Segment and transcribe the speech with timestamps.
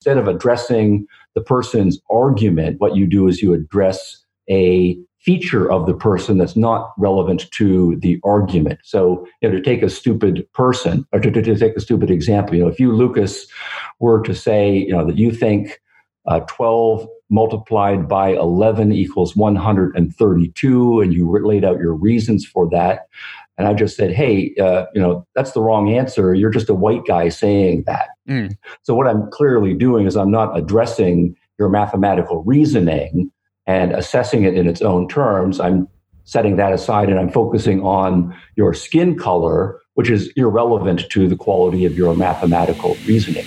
[0.00, 5.84] instead of addressing the person's argument, what you do is you address a feature of
[5.84, 8.80] the person that's not relevant to the argument.
[8.82, 12.10] So, you know, to take a stupid person, or to, to, to take a stupid
[12.10, 13.46] example, you know, if you, Lucas,
[13.98, 15.82] were to say, you know, that you think
[16.26, 23.06] uh, 12 multiplied by 11 equals 132, and you laid out your reasons for that,
[23.60, 26.32] and I just said, hey, uh, you know, that's the wrong answer.
[26.32, 28.08] You're just a white guy saying that.
[28.30, 28.56] Mm.
[28.82, 33.30] So, what I'm clearly doing is I'm not addressing your mathematical reasoning
[33.66, 35.60] and assessing it in its own terms.
[35.60, 35.88] I'm
[36.24, 41.36] setting that aside and I'm focusing on your skin color, which is irrelevant to the
[41.36, 43.44] quality of your mathematical reasoning.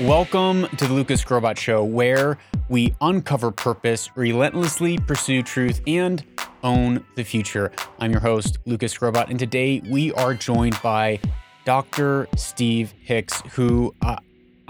[0.00, 2.38] Welcome to the Lucas Grobot Show, where
[2.70, 6.24] we uncover purpose, relentlessly pursue truth, and
[6.64, 7.70] own the future.
[7.98, 11.20] I'm your host, Lucas Grobot, and today we are joined by
[11.64, 12.28] Dr.
[12.36, 14.16] Steve Hicks, who uh,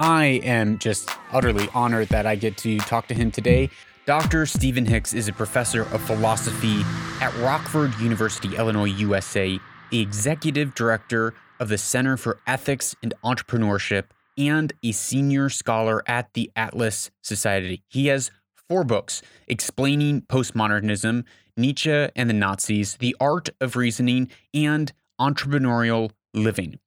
[0.04, 3.70] I am just utterly honored that I get to talk to him today.
[4.04, 4.46] Dr.
[4.46, 6.82] Stephen Hicks is a professor of philosophy
[7.20, 9.60] at Rockford University, Illinois, USA,
[9.92, 16.34] the executive director of the Center for Ethics and Entrepreneurship and a senior scholar at
[16.34, 17.84] the Atlas Society.
[17.86, 21.22] He has four books explaining postmodernism,
[21.56, 26.80] Nietzsche and the Nazis, The Art of Reasoning, and Entrepreneurial Living.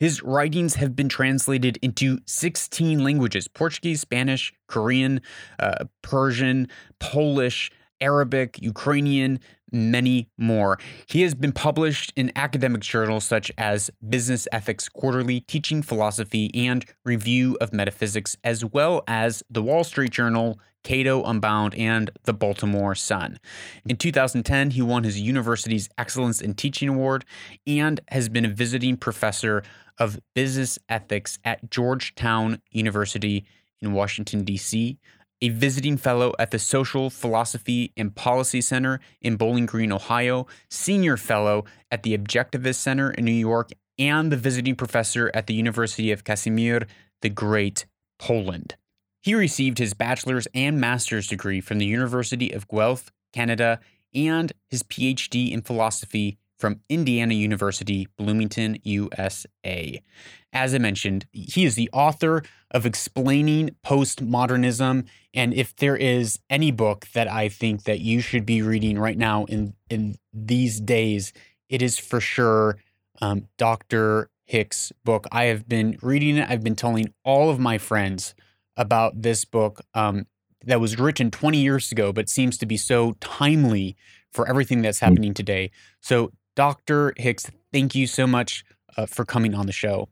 [0.00, 5.20] His writings have been translated into 16 languages Portuguese, Spanish, Korean,
[5.58, 7.70] uh, Persian, Polish,
[8.00, 9.38] Arabic, Ukrainian,
[9.70, 10.78] many more.
[11.06, 16.84] He has been published in academic journals such as Business Ethics Quarterly, Teaching Philosophy, and
[17.04, 22.94] Review of Metaphysics, as well as the Wall Street Journal, Cato Unbound, and the Baltimore
[22.94, 23.38] Sun.
[23.84, 27.24] In 2010, he won his university's Excellence in Teaching Award
[27.66, 29.62] and has been a visiting professor
[30.00, 33.44] of business ethics at Georgetown University
[33.80, 34.98] in Washington, D.C
[35.42, 41.16] a visiting fellow at the Social Philosophy and Policy Center in Bowling Green, Ohio, senior
[41.16, 46.12] fellow at the Objectivist Center in New York, and the visiting professor at the University
[46.12, 46.86] of Casimir
[47.22, 47.86] the Great,
[48.18, 48.76] Poland.
[49.22, 53.80] He received his bachelor's and master's degree from the University of Guelph, Canada,
[54.14, 60.02] and his PhD in philosophy from Indiana University, Bloomington, USA.
[60.52, 65.06] As I mentioned, he is the author of Explaining Postmodernism.
[65.32, 69.16] And if there is any book that I think that you should be reading right
[69.16, 71.32] now in, in these days,
[71.68, 72.76] it is for sure
[73.22, 74.28] um, Dr.
[74.44, 75.26] Hicks' book.
[75.32, 76.50] I have been reading it.
[76.50, 78.34] I've been telling all of my friends
[78.76, 80.26] about this book um,
[80.66, 83.96] that was written 20 years ago, but seems to be so timely
[84.32, 85.06] for everything that's hmm.
[85.06, 85.70] happening today.
[86.00, 87.12] So Dr.
[87.16, 88.64] Hicks, thank you so much
[88.96, 90.08] uh, for coming on the show.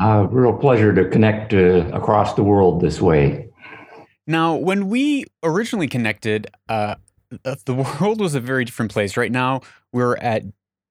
[0.00, 3.48] Uh, real pleasure to connect uh, across the world this way.
[4.26, 6.96] Now, when we originally connected, uh,
[7.64, 9.16] the world was a very different place.
[9.16, 9.60] Right now,
[9.92, 10.42] we're at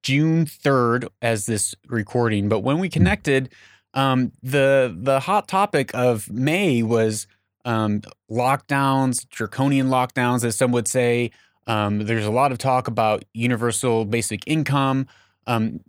[0.02, 3.50] June 3rd as this recording, but when we connected,
[3.94, 7.26] um, the the hot topic of May was
[7.64, 11.30] um, lockdowns, draconian lockdowns, as some would say,
[11.66, 15.06] um, there's a lot of talk about universal basic income,
[15.46, 15.80] um,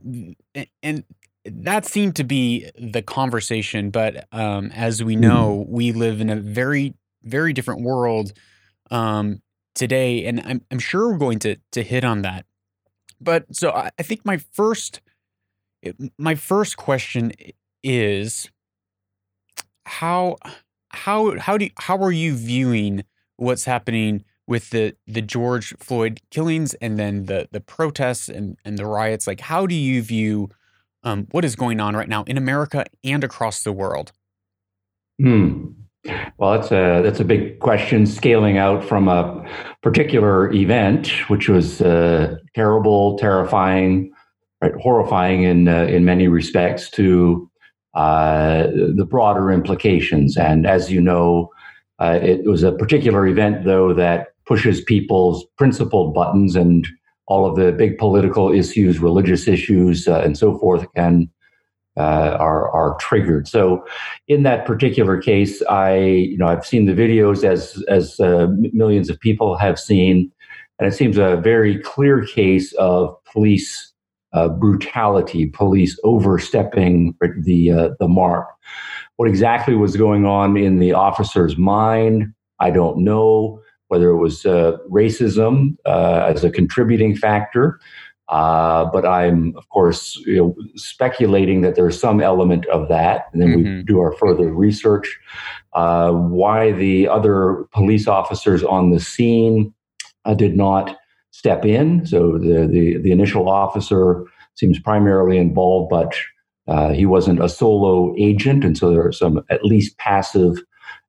[0.82, 1.04] and
[1.46, 3.90] that seemed to be the conversation.
[3.90, 5.22] But um, as we mm-hmm.
[5.22, 8.34] know, we live in a very, very different world
[8.92, 9.42] um,
[9.74, 12.46] today, and I'm, I'm sure we're going to to hit on that.
[13.20, 15.02] But so I, I think my first
[16.18, 17.32] my first question
[17.84, 18.50] is
[19.86, 20.38] how
[20.90, 23.04] how how do you, how are you viewing
[23.38, 28.78] what's happening with the the George Floyd killings and then the the protests and and
[28.78, 30.50] the riots like how do you view
[31.06, 34.12] um, what is going on right now in America and across the world?
[35.20, 35.68] Hmm.
[36.38, 38.06] Well, that's a that's a big question.
[38.06, 39.44] Scaling out from a
[39.82, 44.12] particular event, which was uh, terrible, terrifying,
[44.62, 47.50] right, horrifying in uh, in many respects, to
[47.96, 50.38] uh, the broader implications.
[50.38, 51.50] And as you know,
[52.00, 56.88] uh, it was a particular event, though, that pushes people's principled buttons and
[57.28, 61.30] all of the big political issues, religious issues, uh, and so forth can
[61.98, 63.48] uh, are are triggered.
[63.48, 63.86] So,
[64.28, 69.10] in that particular case, I you know I've seen the videos as as uh, millions
[69.10, 70.32] of people have seen,
[70.78, 73.94] and it seems a very clear case of police
[74.34, 78.48] uh, brutality, police overstepping the uh, the mark.
[79.16, 84.46] What exactly was going on in the officer's mind, I don't know whether it was
[84.46, 87.80] uh, racism uh, as a contributing factor,
[88.28, 93.42] Uh, but I'm, of course, you know, speculating that there's some element of that, and
[93.42, 93.78] then mm-hmm.
[93.78, 95.20] we do our further research.
[95.74, 99.72] Uh, why the other police officers on the scene
[100.26, 100.98] uh, did not
[101.30, 102.06] step in?
[102.06, 106.16] So the, the the initial officer seems primarily involved, but
[106.68, 110.58] uh, he wasn't a solo agent, and so there are some at least passive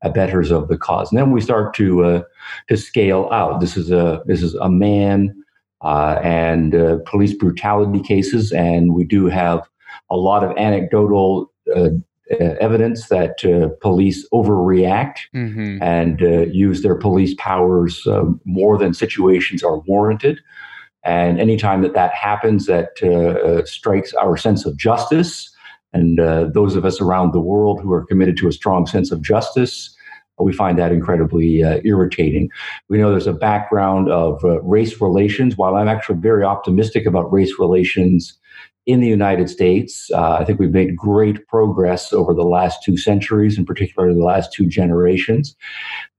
[0.03, 1.11] abettors of the cause.
[1.11, 2.23] And then we start to uh,
[2.69, 3.61] to scale out.
[3.61, 5.35] This is a this is a man
[5.83, 9.69] uh, and uh, police brutality cases, and we do have
[10.11, 11.91] a lot of anecdotal uh,
[12.61, 15.81] evidence that uh, police overreact mm-hmm.
[15.81, 18.05] and uh, use their police powers
[18.45, 20.41] more than situations are warranted.
[21.05, 25.56] And anytime that that happens, that strikes our sense of justice.
[25.97, 26.19] And
[26.53, 29.97] those of us around the world who are committed to a strong sense of justice
[30.39, 32.51] we find that incredibly uh, irritating.
[32.89, 35.57] We know there's a background of uh, race relations.
[35.57, 38.39] While I'm actually very optimistic about race relations
[38.85, 42.97] in the United States, uh, I think we've made great progress over the last two
[42.97, 45.57] centuries, in particular the last two generations.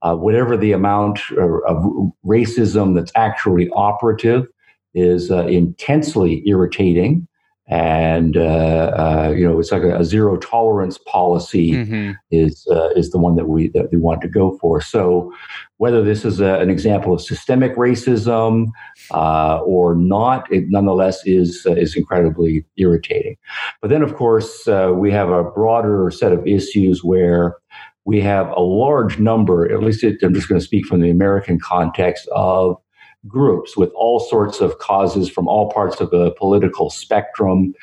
[0.01, 1.77] Uh, whatever the amount of
[2.25, 4.47] racism that's actually operative
[4.93, 7.27] is uh, intensely irritating
[7.69, 12.11] and uh, uh, you know it's like a, a zero tolerance policy mm-hmm.
[12.31, 14.79] is uh, is the one that we that we want to go for.
[14.79, 15.33] So
[15.77, 18.67] whether this is a, an example of systemic racism
[19.11, 23.35] uh, or not, it nonetheless is uh, is incredibly irritating.
[23.81, 27.57] But then, of course, uh, we have a broader set of issues where
[28.05, 29.69] we have a large number.
[29.69, 32.77] At least it, I'm just going to speak from the American context of
[33.25, 37.73] groups with all sorts of causes from all parts of the political spectrum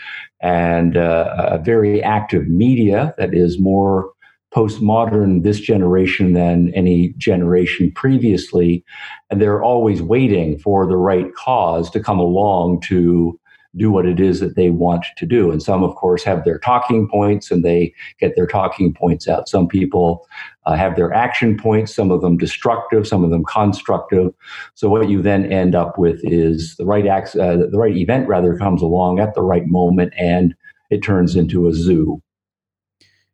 [0.41, 4.13] and uh, a very active media that is more
[4.55, 8.85] postmodern this generation than any generation previously.
[9.29, 13.39] And they're always waiting for the right cause to come along to
[13.76, 15.50] do what it is that they want to do.
[15.50, 19.49] And some, of course, have their talking points and they get their talking points out.
[19.49, 20.26] Some people
[20.67, 24.32] uh, have their action points, some of them destructive, some of them constructive.
[24.75, 28.29] So what you then end up with is the right act, uh, the right event
[28.29, 30.55] rather comes along at the right moment and
[30.91, 32.23] it turns into a zoo.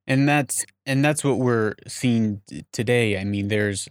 [0.06, 2.40] And that's and that's what we're seeing
[2.72, 3.16] today.
[3.16, 3.88] I mean, there's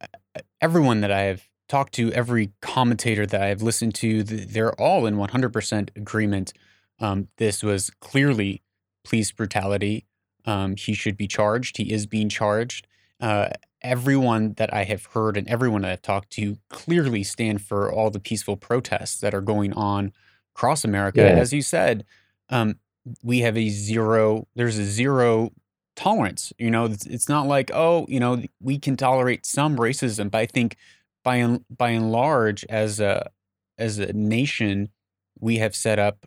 [0.00, 5.06] uh, everyone that I have talked to, every commentator that I've listened to, they're all
[5.06, 6.52] in 100% agreement.
[6.98, 8.62] Um, this was clearly
[9.04, 10.04] police brutality.
[10.44, 11.76] Um, he should be charged.
[11.76, 12.86] He is being charged.
[13.20, 13.50] Uh,
[13.82, 18.10] everyone that I have heard and everyone that I've talked to clearly stand for all
[18.10, 20.12] the peaceful protests that are going on
[20.54, 21.20] across America.
[21.20, 21.28] Yeah.
[21.28, 22.04] As you said,
[22.50, 22.78] um,
[23.22, 25.52] we have a zero, there's a zero
[25.96, 26.52] tolerance.
[26.58, 30.38] You know, it's, it's not like, oh, you know, we can tolerate some racism, but
[30.38, 30.76] I think
[31.22, 33.30] by and by and large, as a
[33.78, 34.90] as a nation,
[35.38, 36.26] we have set up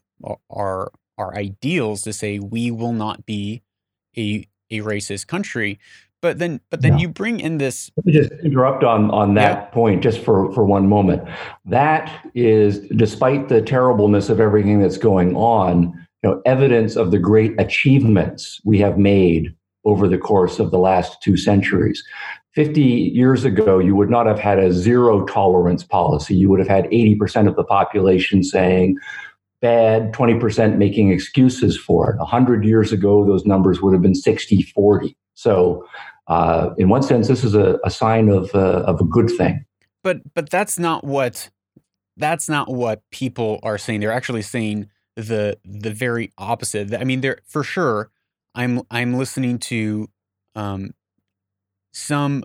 [0.49, 3.61] our our ideals to say we will not be
[4.17, 5.79] a a racist country.
[6.21, 6.99] But then, but then yeah.
[6.99, 7.91] you bring in this.
[7.97, 9.65] Let me just interrupt on on that yeah.
[9.65, 11.27] point just for for one moment.
[11.65, 15.93] That is, despite the terribleness of everything that's going on,
[16.23, 19.53] you know, evidence of the great achievements we have made
[19.83, 22.01] over the course of the last two centuries.
[22.53, 26.35] 50 years ago, you would not have had a zero tolerance policy.
[26.35, 28.97] You would have had 80% of the population saying,
[29.59, 32.17] bad, 20% making excuses for it.
[32.17, 35.17] 100 years ago, those numbers would have been 60 40.
[35.33, 35.87] So,
[36.27, 39.65] uh, in one sense, this is a, a sign of, uh, of a good thing.
[40.03, 41.49] But, but that's not what
[42.17, 43.99] that's not what people are saying.
[43.99, 46.93] They're actually saying the the very opposite.
[46.93, 48.11] I mean, they're for sure.
[48.55, 50.09] I'm I'm listening to
[50.55, 50.91] um,
[51.93, 52.43] some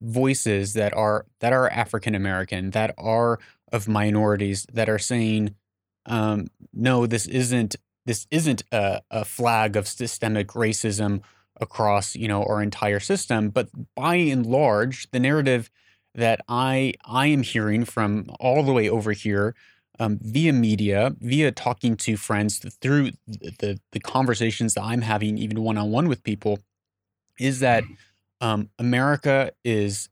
[0.00, 3.38] voices that are that are African American, that are
[3.72, 5.54] of minorities, that are saying,
[6.06, 7.76] um, no, this isn't
[8.06, 11.22] this isn't a, a flag of systemic racism
[11.60, 13.48] across you know our entire system.
[13.48, 15.70] But by and large, the narrative
[16.14, 19.54] that I I am hearing from all the way over here
[19.98, 25.62] um, via media, via talking to friends through the the conversations that I'm having, even
[25.62, 26.58] one on one with people,
[27.38, 27.84] is that
[28.40, 30.08] um, America is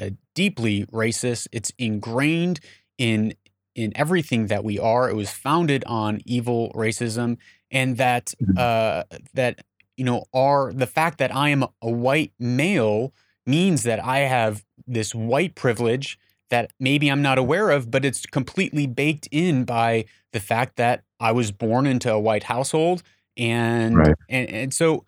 [0.00, 1.48] uh, deeply racist.
[1.52, 2.60] It's ingrained
[2.98, 3.34] in
[3.74, 5.08] in everything that we are.
[5.08, 7.38] It was founded on evil racism,
[7.70, 8.56] and that mm-hmm.
[8.56, 9.02] uh,
[9.34, 9.60] that
[9.96, 13.12] you know are the fact that I am a white male
[13.46, 16.18] means that I have this white privilege
[16.50, 21.04] that maybe I'm not aware of, but it's completely baked in by the fact that
[21.20, 23.02] I was born into a white household,
[23.36, 24.14] and right.
[24.28, 25.04] and, and so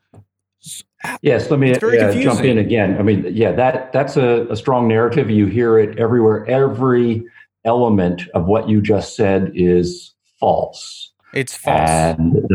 [1.23, 2.99] Yes, let me uh, jump in again.
[2.99, 5.31] I mean, yeah, that that's a, a, strong narrative.
[5.31, 6.47] You hear it everywhere.
[6.47, 7.25] Every
[7.65, 11.13] element of what you just said is false.
[11.33, 11.89] It's false.
[11.91, 12.47] And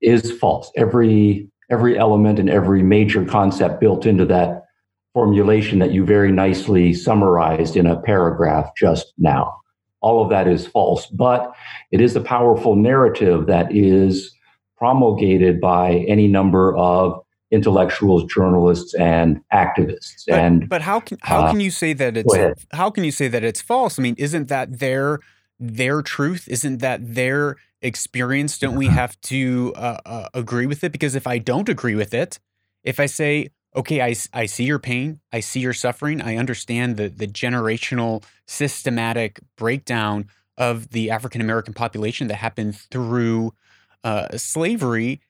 [0.00, 0.72] is false.
[0.76, 4.64] Every every element and every major concept built into that
[5.12, 9.54] formulation that you very nicely summarized in a paragraph just now.
[10.00, 11.54] All of that is false, but
[11.92, 14.34] it is a powerful narrative that is
[14.76, 17.23] promulgated by any number of
[17.54, 20.24] intellectuals, journalists, and activists.
[20.26, 22.36] But, and but how can how uh, can you say that it's
[22.72, 23.98] how can you say that it's false?
[23.98, 25.20] I mean, isn't that their
[25.60, 26.48] their truth?
[26.48, 28.58] Isn't that their experience?
[28.58, 30.90] Don't we have to uh, uh, agree with it?
[30.92, 32.40] Because if I don't agree with it,
[32.82, 36.96] if I say, okay, I, I see your pain, I see your suffering, I understand
[36.96, 43.54] the the generational systematic breakdown of the African American population that happened through
[44.02, 45.20] uh, slavery,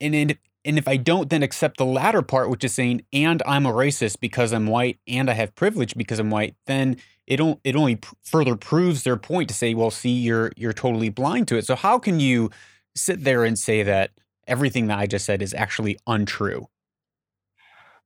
[0.00, 3.42] and, and and if I don't then accept the latter part, which is saying, and
[3.46, 6.96] I'm a racist because I'm white and I have privilege because I'm white, then
[7.26, 11.48] it, it only further proves their point to say, well, see, you're, you're totally blind
[11.48, 11.66] to it.
[11.66, 12.50] So how can you
[12.94, 14.10] sit there and say that
[14.46, 16.68] everything that I just said is actually untrue?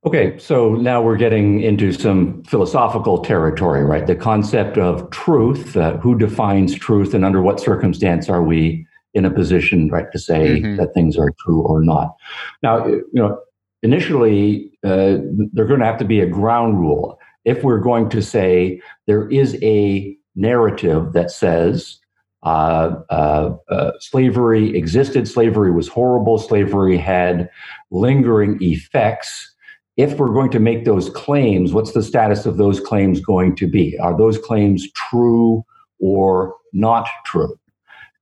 [0.04, 4.04] Okay, so now we're getting into some philosophical territory, right?
[4.04, 9.24] The concept of truth, uh, who defines truth, and under what circumstance are we in
[9.24, 10.76] a position, right, to say mm-hmm.
[10.76, 12.14] that things are true or not.
[12.62, 13.38] Now, you know,
[13.82, 15.18] initially, uh,
[15.52, 17.18] there's going to have to be a ground rule.
[17.44, 21.98] If we're going to say there is a narrative that says
[22.42, 27.50] uh, uh, uh, slavery existed, slavery was horrible, slavery had
[27.90, 29.48] lingering effects.
[29.96, 33.66] If we're going to make those claims, what's the status of those claims going to
[33.66, 33.98] be?
[33.98, 35.64] Are those claims true
[36.00, 37.54] or not true?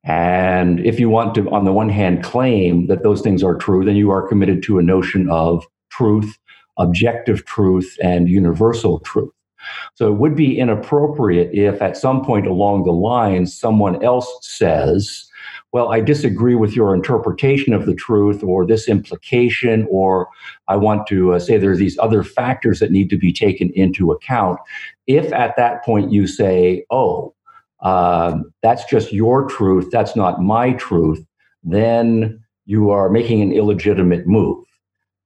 [0.05, 3.85] And if you want to, on the one hand, claim that those things are true,
[3.85, 6.39] then you are committed to a notion of truth,
[6.79, 9.33] objective truth, and universal truth.
[9.95, 15.27] So it would be inappropriate if at some point along the line someone else says,
[15.73, 20.29] well, I disagree with your interpretation of the truth or this implication, or
[20.67, 23.71] I want to uh, say there are these other factors that need to be taken
[23.75, 24.59] into account.
[25.07, 27.35] If at that point you say, oh,
[27.83, 31.25] um, that's just your truth, that's not my truth,
[31.63, 34.65] then you are making an illegitimate move.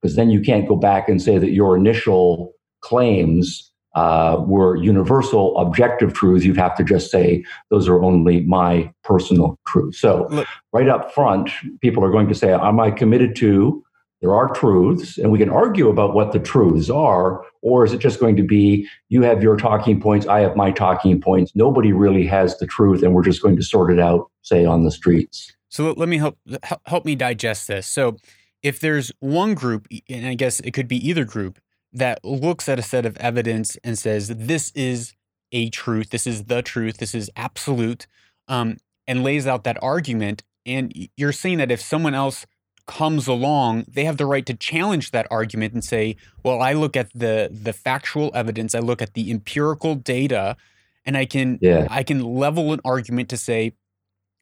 [0.00, 5.56] Because then you can't go back and say that your initial claims uh, were universal
[5.56, 6.44] objective truths.
[6.44, 10.00] You'd have to just say those are only my personal truths.
[10.00, 13.83] So, Look, right up front, people are going to say, Am I committed to
[14.24, 17.98] there are truths, and we can argue about what the truths are, or is it
[17.98, 21.52] just going to be you have your talking points, I have my talking points?
[21.54, 24.82] Nobody really has the truth, and we're just going to sort it out, say, on
[24.82, 25.52] the streets.
[25.68, 26.38] So let me help
[26.86, 27.86] help me digest this.
[27.86, 28.16] So
[28.62, 31.60] if there's one group, and I guess it could be either group,
[31.92, 35.12] that looks at a set of evidence and says this is
[35.52, 38.06] a truth, this is the truth, this is absolute,
[38.48, 42.46] um, and lays out that argument, and you're saying that if someone else
[42.86, 46.96] comes along, they have the right to challenge that argument and say, "Well, I look
[46.96, 50.56] at the the factual evidence, I look at the empirical data,
[51.04, 51.86] and I can yeah.
[51.90, 53.72] I can level an argument to say,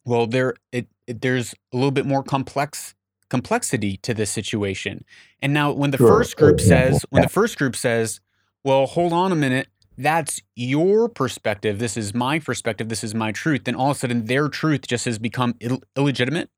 [0.05, 2.95] well, there it, it, there's a little bit more complex
[3.29, 5.05] complexity to this situation."
[5.41, 6.09] And now, when the sure.
[6.09, 8.21] first group says, when the first group says,
[8.65, 9.69] "Well, hold on a minute."
[9.99, 11.79] That's your perspective.
[11.79, 12.89] This is my perspective.
[12.89, 13.65] This is my truth.
[13.65, 16.49] Then all of a sudden, their truth just has become Ill- illegitimate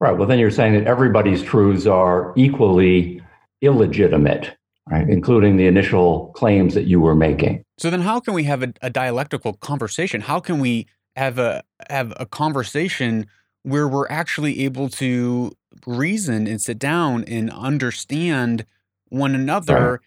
[0.00, 0.16] Right.
[0.16, 3.22] Well, then you're saying that everybody's truths are equally
[3.62, 4.56] illegitimate,
[4.90, 5.08] right?
[5.08, 7.64] Including the initial claims that you were making.
[7.78, 10.20] So then, how can we have a, a dialectical conversation?
[10.20, 10.86] How can we
[11.16, 13.26] have a have a conversation
[13.62, 15.52] where we're actually able to
[15.86, 18.66] reason and sit down and understand
[19.08, 20.00] one another right.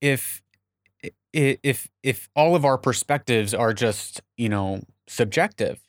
[0.00, 0.42] if
[1.32, 5.80] if if all of our perspectives are just you know subjective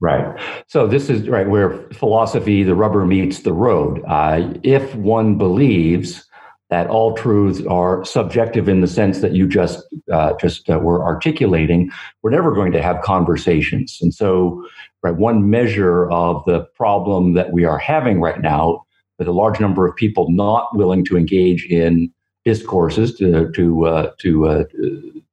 [0.00, 0.40] Right.
[0.68, 4.02] So this is right where philosophy, the rubber meets the road.
[4.06, 6.24] Uh, if one believes
[6.70, 11.02] that all truths are subjective in the sense that you just uh, just uh, were
[11.02, 11.90] articulating,
[12.22, 13.98] we're never going to have conversations.
[14.00, 14.64] And so,
[15.02, 18.84] right, one measure of the problem that we are having right now,
[19.18, 22.12] with a large number of people not willing to engage in
[22.44, 24.64] discourses to to uh, to uh,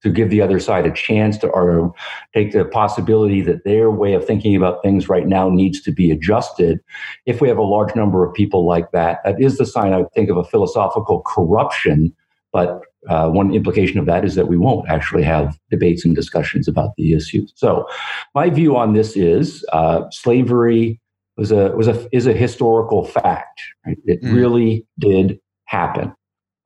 [0.06, 1.92] to give the other side a chance to or
[2.32, 6.12] take the possibility that their way of thinking about things right now needs to be
[6.12, 6.80] adjusted.
[7.26, 10.04] If we have a large number of people like that, that is the sign I
[10.14, 12.16] think of a philosophical corruption.
[12.54, 16.68] But uh, one implication of that is that we won't actually have debates and discussions
[16.68, 17.52] about the issues.
[17.56, 17.88] So,
[18.36, 21.02] my view on this is uh, slavery
[21.36, 23.60] was a was a is a historical fact.
[23.88, 23.98] Right?
[24.06, 24.36] It mm.
[24.36, 26.14] really did happen.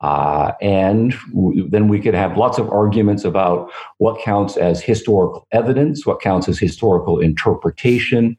[0.02, 5.46] Uh, and w- then we could have lots of arguments about what counts as historical
[5.52, 8.38] evidence, what counts as historical interpretation,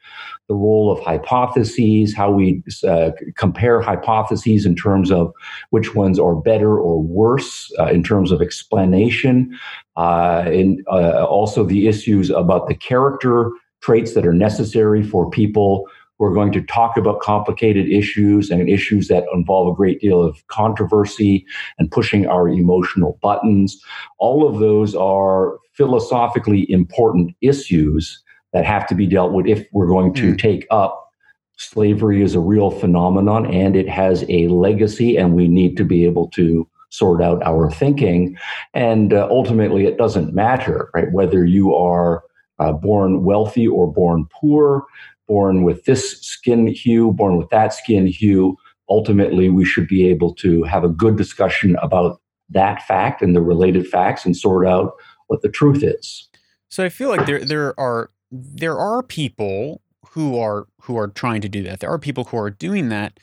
[0.48, 5.32] the role of hypotheses, how we uh, compare hypotheses in terms of
[5.68, 9.56] which ones are better or worse uh, in terms of explanation,
[9.96, 13.50] uh, and uh, also the issues about the character
[13.80, 15.86] traits that are necessary for people
[16.20, 20.46] we're going to talk about complicated issues and issues that involve a great deal of
[20.48, 21.46] controversy
[21.78, 23.82] and pushing our emotional buttons.
[24.18, 28.22] All of those are philosophically important issues
[28.52, 30.38] that have to be dealt with if we're going to mm.
[30.38, 31.10] take up
[31.56, 36.04] slavery as a real phenomenon and it has a legacy and we need to be
[36.04, 38.36] able to sort out our thinking
[38.74, 42.24] and uh, ultimately it doesn't matter right whether you are
[42.58, 44.84] uh, born wealthy or born poor
[45.30, 48.56] born with this skin hue, born with that skin hue.
[48.88, 53.40] Ultimately, we should be able to have a good discussion about that fact and the
[53.40, 54.94] related facts and sort out
[55.28, 56.28] what the truth is.
[56.68, 61.42] So I feel like there there are there are people who are who are trying
[61.42, 61.78] to do that.
[61.78, 63.20] There are people who are doing that,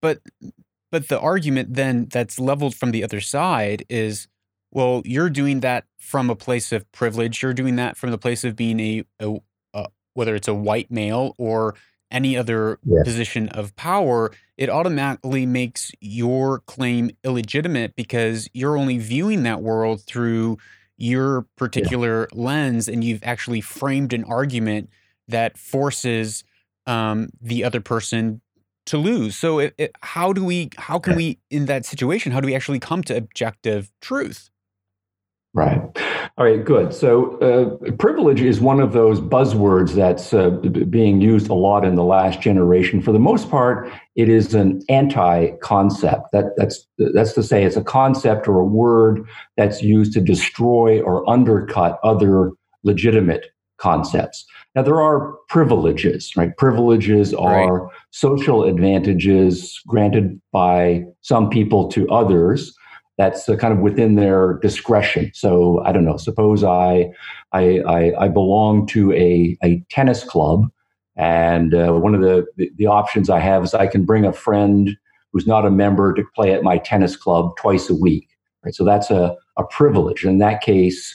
[0.00, 0.22] but
[0.90, 4.28] but the argument then that's leveled from the other side is
[4.72, 7.42] well, you're doing that from a place of privilege.
[7.42, 9.36] You're doing that from the place of being a, a,
[10.14, 11.74] whether it's a white male or
[12.10, 19.44] any other position of power, it automatically makes your claim illegitimate because you're only viewing
[19.44, 20.58] that world through
[20.96, 22.42] your particular yeah.
[22.42, 24.90] lens and you've actually framed an argument
[25.28, 26.44] that forces
[26.86, 28.40] um, the other person
[28.86, 29.36] to lose.
[29.36, 32.54] So, it, it, how do we, how can we, in that situation, how do we
[32.54, 34.49] actually come to objective truth?
[35.52, 35.80] Right.
[36.38, 36.94] All right, good.
[36.94, 41.96] So, uh, privilege is one of those buzzwords that's uh, being used a lot in
[41.96, 43.02] the last generation.
[43.02, 46.30] For the most part, it is an anti-concept.
[46.32, 49.26] That, that's that's to say, it's a concept or a word
[49.56, 52.52] that's used to destroy or undercut other
[52.84, 53.46] legitimate
[53.78, 54.46] concepts.
[54.76, 56.56] Now, there are privileges, right?
[56.56, 57.92] Privileges are right.
[58.10, 62.72] social advantages granted by some people to others
[63.20, 65.30] that's kind of within their discretion.
[65.34, 66.16] So I don't know.
[66.16, 67.10] Suppose I
[67.52, 70.70] I, I, I belong to a, a tennis club,
[71.16, 74.32] and uh, one of the, the, the options I have is I can bring a
[74.32, 74.96] friend
[75.32, 78.26] who's not a member to play at my tennis club twice a week.
[78.64, 78.74] Right.
[78.74, 80.24] So that's a, a privilege.
[80.24, 81.14] In that case,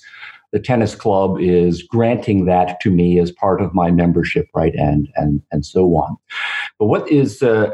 [0.51, 5.10] the tennis club is granting that to me as part of my membership right and
[5.15, 6.15] and and so on
[6.79, 7.69] but what is uh,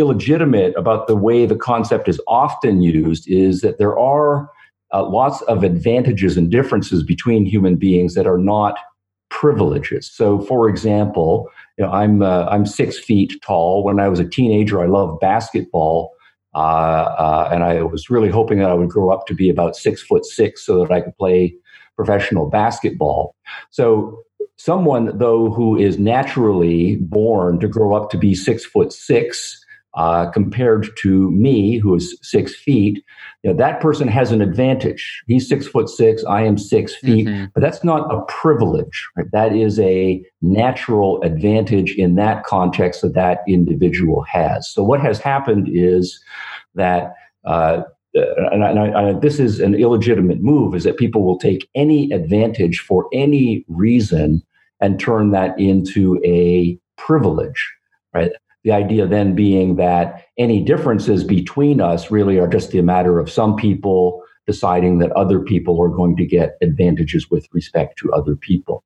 [0.00, 4.50] illegitimate about the way the concept is often used is that there are
[4.92, 8.76] uh, lots of advantages and differences between human beings that are not
[9.30, 10.10] privileges.
[10.10, 13.84] So, for example, you know, I'm uh, I'm six feet tall.
[13.84, 16.10] When I was a teenager, I loved basketball,
[16.54, 19.76] uh, uh, and I was really hoping that I would grow up to be about
[19.76, 21.54] six foot six, so that I could play
[21.94, 23.34] professional basketball.
[23.70, 24.22] So,
[24.56, 30.30] someone though who is naturally born to grow up to be six foot six uh,
[30.30, 33.04] compared to me, who is six feet,
[33.42, 35.22] you know, that person has an advantage.
[35.26, 37.46] He's six foot six, I am six feet, mm-hmm.
[37.54, 39.08] but that's not a privilege.
[39.16, 39.26] Right?
[39.32, 44.70] That is a natural advantage in that context that that individual has.
[44.70, 46.22] So what has happened is
[46.74, 47.14] that.
[47.44, 51.68] Uh, and, I, and I, this is an illegitimate move is that people will take
[51.76, 54.42] any advantage for any reason
[54.80, 57.72] and turn that into a privilege
[58.12, 58.32] right
[58.64, 63.30] the idea then being that any differences between us really are just a matter of
[63.30, 68.34] some people deciding that other people are going to get advantages with respect to other
[68.34, 68.82] people.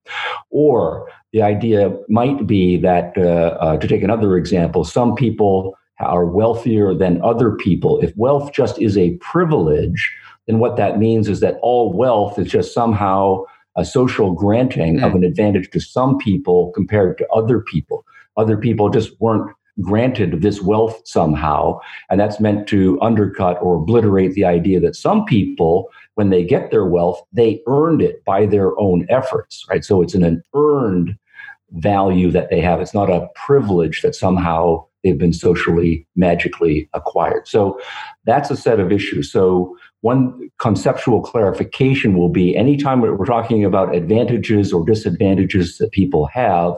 [0.51, 6.27] Or the idea might be that, uh, uh, to take another example, some people are
[6.27, 7.99] wealthier than other people.
[8.01, 10.13] If wealth just is a privilege,
[10.47, 13.45] then what that means is that all wealth is just somehow
[13.77, 15.07] a social granting mm.
[15.07, 18.05] of an advantage to some people compared to other people.
[18.37, 21.79] Other people just weren't granted this wealth somehow.
[22.11, 26.71] And that's meant to undercut or obliterate the idea that some people, when they get
[26.71, 29.85] their wealth, they earned it by their own efforts, right?
[29.85, 31.17] So it's an, earned
[31.73, 32.81] value that they have.
[32.81, 37.49] It's not a privilege that somehow they've been socially magically acquired.
[37.49, 37.81] So
[38.25, 39.31] that's a set of issues.
[39.33, 46.27] So one conceptual clarification will be anytime we're talking about advantages or disadvantages that people
[46.27, 46.75] have,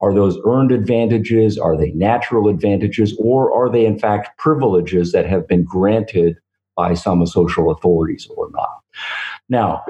[0.00, 1.56] are those earned advantages?
[1.56, 3.16] Are they natural advantages?
[3.20, 6.36] Or are they, in fact, privileges that have been granted
[6.76, 8.80] by some social authorities or not?
[9.48, 9.84] Now,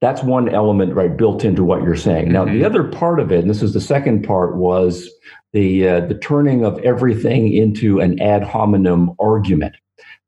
[0.00, 2.32] that's one element right built into what you're saying.
[2.32, 2.60] Now, mm-hmm.
[2.60, 5.10] the other part of it, and this is the second part, was
[5.52, 9.76] the uh, the turning of everything into an ad hominem argument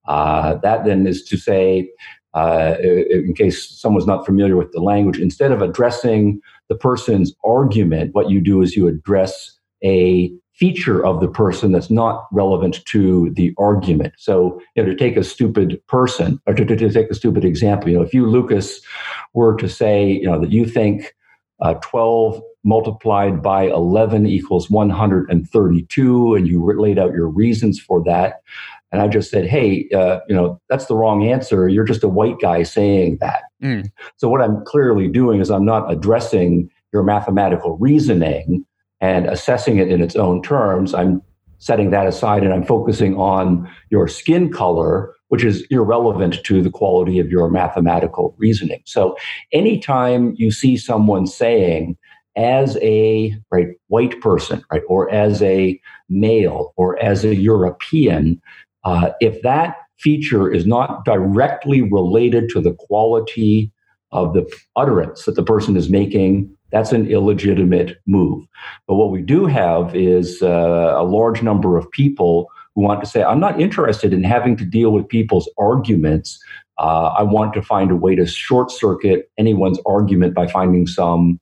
[0.06, 1.88] Uh, that then is to say,
[2.34, 8.14] uh, in case someone's not familiar with the language, instead of addressing the person's argument,
[8.14, 13.30] what you do is you address a feature of the person that's not relevant to
[13.30, 14.12] the argument.
[14.16, 17.44] So, you know, to take a stupid person, or to, to, to take a stupid
[17.44, 18.80] example, you know, if you, Lucas,
[19.34, 21.14] were to say, you know, that you think
[21.60, 28.42] uh, 12 multiplied by 11 equals 132, and you laid out your reasons for that,
[28.92, 31.68] and I just said, hey, uh, you know, that's the wrong answer.
[31.68, 33.42] You're just a white guy saying that.
[33.62, 33.90] Mm.
[34.16, 38.66] So what I'm clearly doing is I'm not addressing your mathematical reasoning
[39.00, 40.92] and assessing it in its own terms.
[40.94, 41.22] I'm
[41.58, 46.70] setting that aside and I'm focusing on your skin color, which is irrelevant to the
[46.70, 48.82] quality of your mathematical reasoning.
[48.84, 49.16] So
[49.52, 51.96] anytime you see someone saying,
[52.36, 58.40] as a right white person, right, or as a male, or as a European,
[58.84, 63.72] uh, if that feature is not directly related to the quality
[64.10, 68.44] of the utterance that the person is making, that's an illegitimate move.
[68.86, 73.06] But what we do have is uh, a large number of people who want to
[73.08, 76.38] say, I'm not interested in having to deal with people's arguments.
[76.78, 81.38] Uh, I want to find a way to short circuit anyone's argument by finding some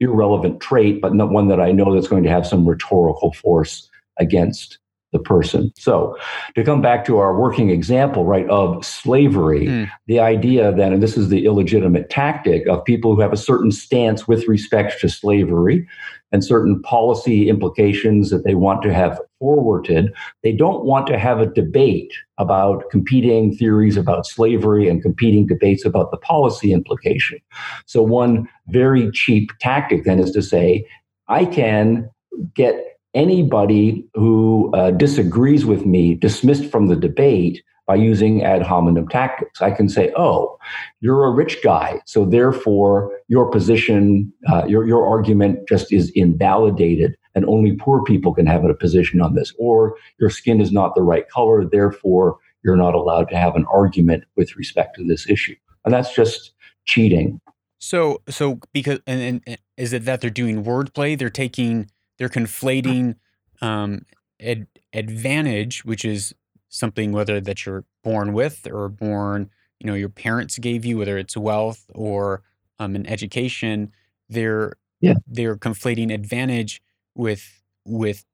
[0.00, 3.88] irrelevant trait, but not one that I know that's going to have some rhetorical force
[4.18, 4.78] against
[5.12, 5.72] the person.
[5.76, 6.16] So,
[6.54, 9.90] to come back to our working example, right, of slavery, mm.
[10.06, 13.70] the idea then, and this is the illegitimate tactic of people who have a certain
[13.70, 15.88] stance with respect to slavery
[16.30, 21.40] and certain policy implications that they want to have forwarded, they don't want to have
[21.40, 27.38] a debate about competing theories about slavery and competing debates about the policy implication.
[27.86, 30.86] So, one very cheap tactic then is to say,
[31.28, 32.10] I can
[32.54, 39.08] get anybody who uh, disagrees with me dismissed from the debate by using ad hominem
[39.08, 39.60] tactics.
[39.60, 40.56] I can say, oh,
[41.00, 47.16] you're a rich guy, so therefore your position, uh, your, your argument just is invalidated,
[47.34, 49.52] and only poor people can have a position on this.
[49.58, 53.64] Or your skin is not the right color, therefore you're not allowed to have an
[53.72, 55.56] argument with respect to this issue.
[55.84, 56.52] And that's just
[56.84, 57.40] cheating.
[57.78, 61.18] So, so because, and, and is it that they're doing wordplay?
[61.18, 63.16] They're taking they're conflating
[63.60, 64.02] um,
[64.40, 66.34] ad- advantage, which is
[66.68, 69.50] something whether that you're born with or born,
[69.80, 72.42] you know, your parents gave you, whether it's wealth or
[72.78, 73.92] um, an education.
[74.28, 75.14] They're yeah.
[75.26, 76.82] they're conflating advantage
[77.14, 78.24] with with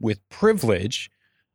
[0.00, 1.10] with privilege.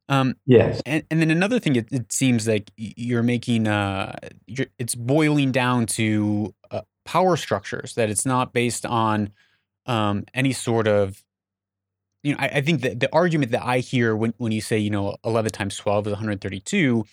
[0.08, 0.82] Um, yes.
[0.86, 5.52] And, and then another thing, it, it seems like you're making, uh, you're, it's boiling
[5.52, 9.32] down to uh, power structures, that it's not based on
[9.88, 11.24] um, any sort of
[12.26, 14.80] you know, I, I, think that the argument that I hear when, when you say,
[14.80, 17.06] you know, 11 times 12 is 132,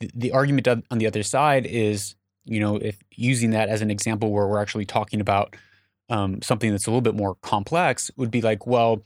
[0.00, 3.90] the, the argument on the other side is, you know, if using that as an
[3.90, 5.56] example where we're actually talking about
[6.10, 9.02] um, something that's a little bit more complex, would be like, well,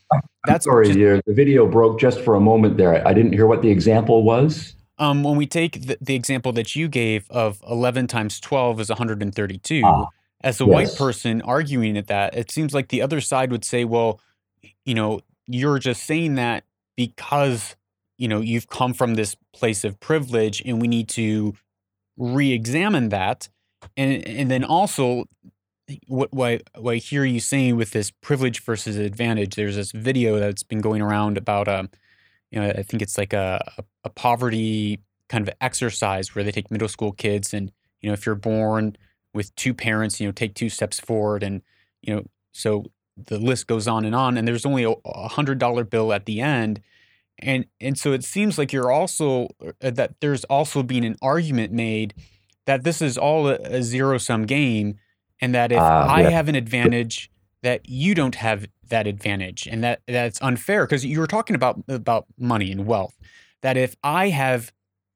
[0.47, 0.93] that's I'm sorry.
[0.93, 3.07] Just, the video broke just for a moment there.
[3.07, 4.75] I didn't hear what the example was.
[4.99, 8.89] Um, when we take the, the, example that you gave of 11 times 12 is
[8.89, 10.07] 132, ah,
[10.43, 10.73] as a yes.
[10.73, 14.21] white person arguing at that, it seems like the other side would say, well,
[14.85, 16.65] you know, you're just saying that
[16.97, 17.77] because
[18.19, 21.55] you know you've come from this place of privilege and we need to
[22.17, 23.49] re-examine that.
[23.97, 25.25] And and then also
[26.07, 30.39] what, what, what I hear you saying with this privilege versus advantage, there's this video
[30.39, 31.91] that's been going around about, um,
[32.51, 33.61] you know, I think it's like a,
[34.05, 38.27] a poverty kind of exercise where they take middle school kids and, you know, if
[38.27, 38.97] you're born
[39.35, 41.63] with two parents, you know, take two steps forward and,
[42.03, 42.85] you know, so
[43.17, 46.41] the list goes on and on and there's only a hundred dollar bill at the
[46.41, 46.81] end.
[47.39, 49.49] And and so it seems like you're also
[49.83, 52.15] uh, that there's also been an argument made
[52.67, 54.99] that this is all a, a zero sum game
[55.41, 57.31] and that if uh, i have an advantage
[57.63, 61.83] that you don't have that advantage and that that's unfair because you were talking about
[61.89, 63.17] about money and wealth.
[63.63, 64.73] That if i have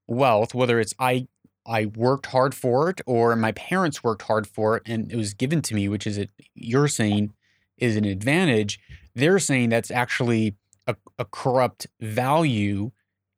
[0.08, 1.28] wealth whether it's i
[1.68, 5.34] I worked hard for it or my parents worked hard for it and it was
[5.34, 7.32] given to me, which is it you're saying
[7.78, 8.80] is an advantage,
[9.14, 10.54] they're saying that's actually
[10.86, 12.90] a, a corrupt value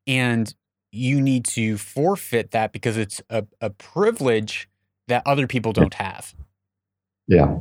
[0.07, 0.55] and
[0.91, 4.69] you need to forfeit that because it's a, a privilege
[5.07, 6.35] that other people don't have.
[7.27, 7.59] Yeah,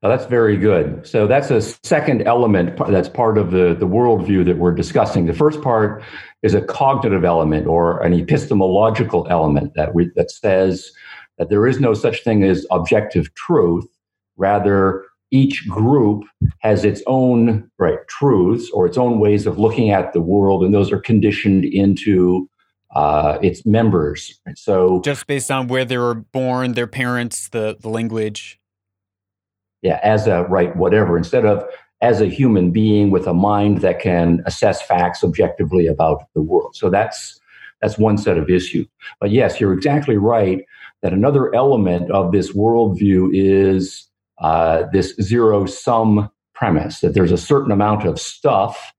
[0.00, 1.06] that's very good.
[1.06, 5.26] So that's a second element that's part of the, the worldview that we're discussing.
[5.26, 6.02] The first part
[6.42, 10.90] is a cognitive element or an epistemological element that we, that says
[11.36, 13.86] that there is no such thing as objective truth.
[14.38, 16.24] Rather, each group
[16.58, 20.74] has its own right truths or its own ways of looking at the world, and
[20.74, 22.48] those are conditioned into
[22.94, 24.40] uh, its members.
[24.56, 28.58] So just based on where they were born, their parents, the the language.
[29.82, 31.16] Yeah, as a right, whatever.
[31.16, 31.64] Instead of
[32.02, 36.74] as a human being with a mind that can assess facts objectively about the world.
[36.74, 37.40] So that's
[37.80, 38.86] that's one set of issues.
[39.20, 40.64] But yes, you're exactly right
[41.02, 44.06] that another element of this worldview is
[44.40, 48.92] uh, this zero sum premise that there's a certain amount of stuff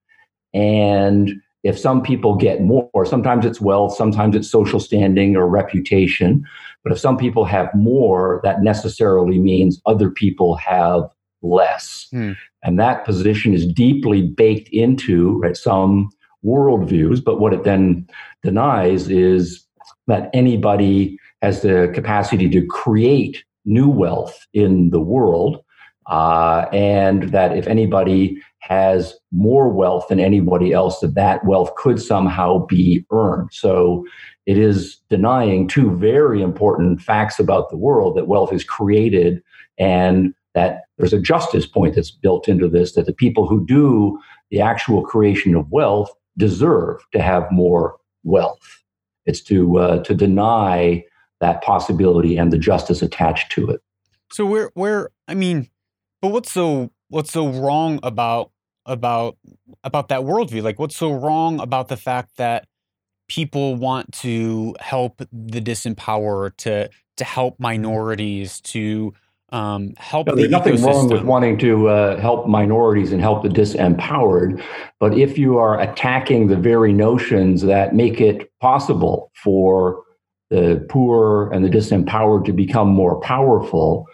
[0.54, 6.44] and if some people get more, sometimes it's wealth, sometimes it's social standing or reputation.
[6.84, 11.04] But if some people have more, that necessarily means other people have
[11.44, 12.08] less.
[12.12, 12.32] Hmm.
[12.64, 16.10] And that position is deeply baked into right, some
[16.44, 17.24] worldviews.
[17.24, 18.08] But what it then
[18.44, 19.64] denies is
[20.08, 25.64] that anybody has the capacity to create new wealth in the world.
[26.08, 32.02] Uh, and that if anybody has more wealth than anybody else, that that wealth could
[32.02, 33.50] somehow be earned.
[33.54, 34.06] So
[34.46, 39.42] it is denying two very important facts about the world that wealth is created
[39.78, 44.20] and that there's a justice point that's built into this that the people who do
[44.50, 48.84] the actual creation of wealth deserve to have more wealth.
[49.26, 51.04] It's to uh, to deny
[51.42, 53.82] that possibility and the justice attached to it.
[54.32, 55.70] So where where I mean,
[56.22, 58.52] but what's so what's so wrong about
[58.86, 59.38] about
[59.84, 60.64] about that worldview?
[60.64, 62.68] Like what's so wrong about the fact that
[63.28, 69.14] people want to help the disempowered, to to help minorities, to
[69.52, 70.86] um, help no, there's the nothing ecosystem.
[70.86, 74.64] wrong with wanting to uh, help minorities and help the disempowered,
[75.00, 80.04] but if you are attacking the very notions that make it possible for
[80.52, 84.06] the poor and the disempowered to become more powerful,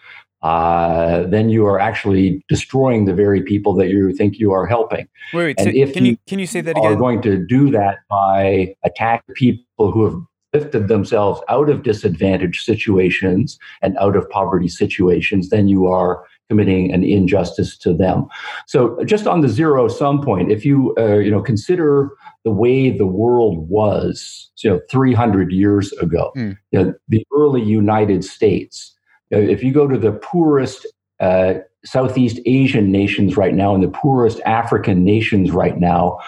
[0.44, 5.08] uh, then you are actually destroying the very people that you think you are helping.
[5.34, 6.94] Wait, wait and so if can you, you can you say that again?
[6.94, 10.16] Are going to do that by attack people who have
[10.54, 16.94] lifted themselves out of disadvantaged situations and out of poverty situations, then you are committing
[16.94, 18.28] an injustice to them.
[18.68, 22.12] So, just on the zero sum point, if you uh, you know consider
[22.44, 26.58] the way the world was, you know, 300 years ago, mm.
[26.72, 28.96] you know, the early United States.
[29.30, 30.88] You know, if you go to the poorest
[31.20, 36.20] uh, Southeast Asian nations right now and the poorest African nations right now,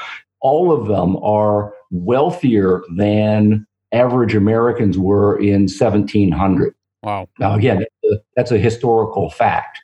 [0.41, 6.73] all of them are wealthier than average Americans were in 1700.
[7.03, 7.29] Wow.
[7.39, 7.85] Now, again,
[8.35, 9.79] that's a historical fact.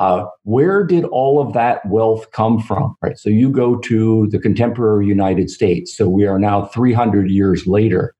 [0.00, 2.96] Uh, where did all of that wealth come from?
[3.02, 3.18] Right.
[3.18, 5.94] So you go to the contemporary United States.
[5.94, 8.14] So we are now 300 years later.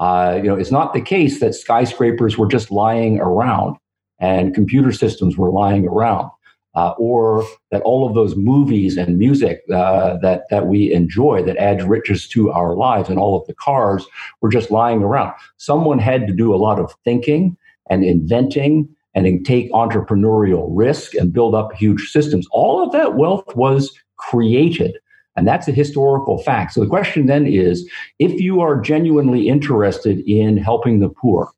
[0.00, 3.76] Uh, you know, it's not the case that skyscrapers were just lying around
[4.18, 6.30] and computer systems were lying around
[6.74, 11.56] uh, or that all of those movies and music uh, that that we enjoy that
[11.58, 14.06] adds riches to our lives and all of the cars
[14.40, 15.32] were just lying around.
[15.58, 17.56] Someone had to do a lot of thinking
[17.90, 22.46] and inventing and take entrepreneurial risk and build up huge systems.
[22.50, 24.96] All of that wealth was created.
[25.36, 26.72] And that's a historical fact.
[26.72, 31.52] So the question then is if you are genuinely interested in helping the poor,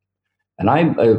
[0.58, 1.14] and I'm uh,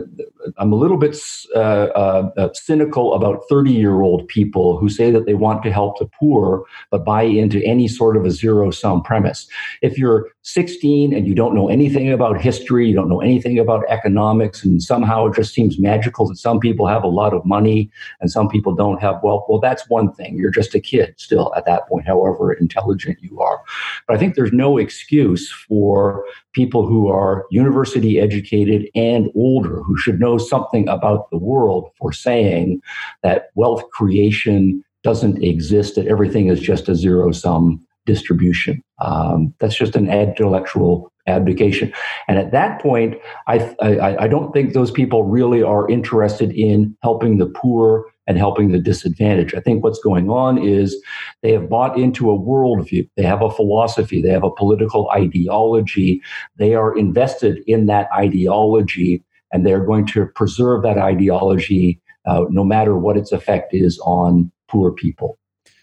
[0.57, 1.17] I'm a little bit
[1.55, 5.71] uh, uh, uh cynical about 30 year old people who say that they want to
[5.71, 9.47] help the poor but buy into any sort of a zero sum premise.
[9.81, 13.83] If you're 16 and you don't know anything about history, you don't know anything about
[13.89, 17.91] economics, and somehow it just seems magical that some people have a lot of money
[18.19, 20.37] and some people don't have wealth, well, that's one thing.
[20.37, 23.61] You're just a kid still at that point, however intelligent you are.
[24.07, 29.97] But I think there's no excuse for people who are university educated and older who
[29.97, 32.81] should know something about the world for saying
[33.23, 38.81] that wealth creation doesn't exist, that everything is just a zero sum distribution.
[38.99, 41.93] Um, that's just an intellectual abdication.
[42.27, 43.15] And at that point,
[43.47, 48.37] I, I, I don't think those people really are interested in helping the poor and
[48.37, 49.55] helping the disadvantaged.
[49.55, 51.01] I think what's going on is
[51.41, 56.21] they have bought into a worldview, they have a philosophy, they have a political ideology,
[56.57, 62.63] they are invested in that ideology, and they're going to preserve that ideology uh, no
[62.63, 65.39] matter what its effect is on poor people.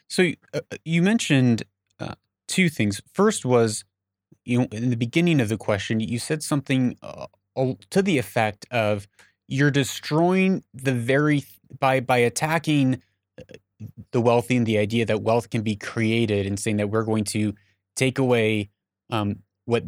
[0.08, 1.64] So uh, you mentioned
[2.00, 2.14] uh,
[2.46, 3.00] two things.
[3.12, 3.84] First was,
[4.44, 7.26] you know, in the beginning of the question, you said something uh,
[7.90, 9.06] to the effect of
[9.48, 11.44] you're destroying the very
[11.78, 13.02] by by attacking
[13.38, 13.54] uh,
[14.12, 17.24] the wealthy and the idea that wealth can be created and saying that we're going
[17.24, 17.54] to
[17.96, 18.70] take away
[19.10, 19.84] um, what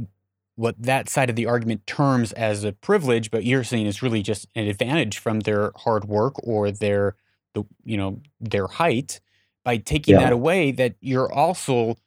[0.56, 4.22] what that side of the argument terms as a privilege, but you're saying is really
[4.22, 7.16] just an advantage from their hard work or their
[7.54, 9.20] the you know their height.
[9.62, 10.22] By taking yeah.
[10.22, 11.98] that away, that you're also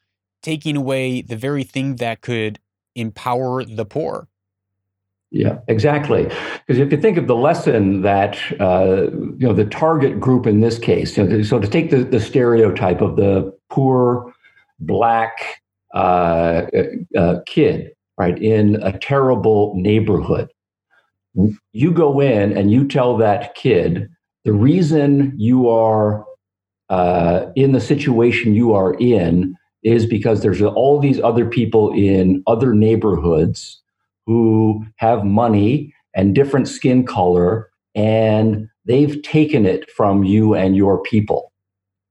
[0.41, 2.59] taking away the very thing that could
[2.95, 4.27] empower the poor.
[5.33, 6.25] Yeah, exactly.
[6.25, 10.59] Because if you think of the lesson that uh, you know the target group in
[10.59, 14.31] this case, you know, so to take the, the stereotype of the poor
[14.79, 15.63] black
[15.95, 16.67] uh,
[17.17, 20.51] uh, kid, right, in a terrible neighborhood,
[21.71, 24.09] you go in and you tell that kid
[24.45, 26.25] the reason you are
[26.89, 32.43] uh, in the situation you are in is because there's all these other people in
[32.45, 33.81] other neighborhoods
[34.25, 41.01] who have money and different skin color, and they've taken it from you and your
[41.03, 41.52] people.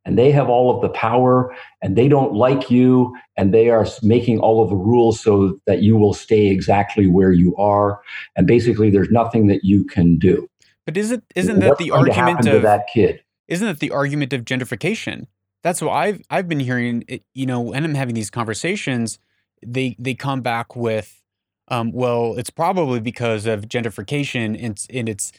[0.05, 3.87] And they have all of the power, and they don't like you, and they are
[4.03, 8.01] making all of the rules so that you will stay exactly where you are.
[8.35, 10.49] And basically, there's nothing that you can do.
[10.87, 13.23] But isn't isn't that the argument of that kid?
[13.47, 15.27] Isn't that the argument of gentrification?
[15.63, 17.05] That's what I've I've been hearing.
[17.35, 19.21] You know, when I'm having these conversations,
[19.65, 21.23] they they come back with
[21.69, 25.33] um, well, it's probably because of gentrification and, and it's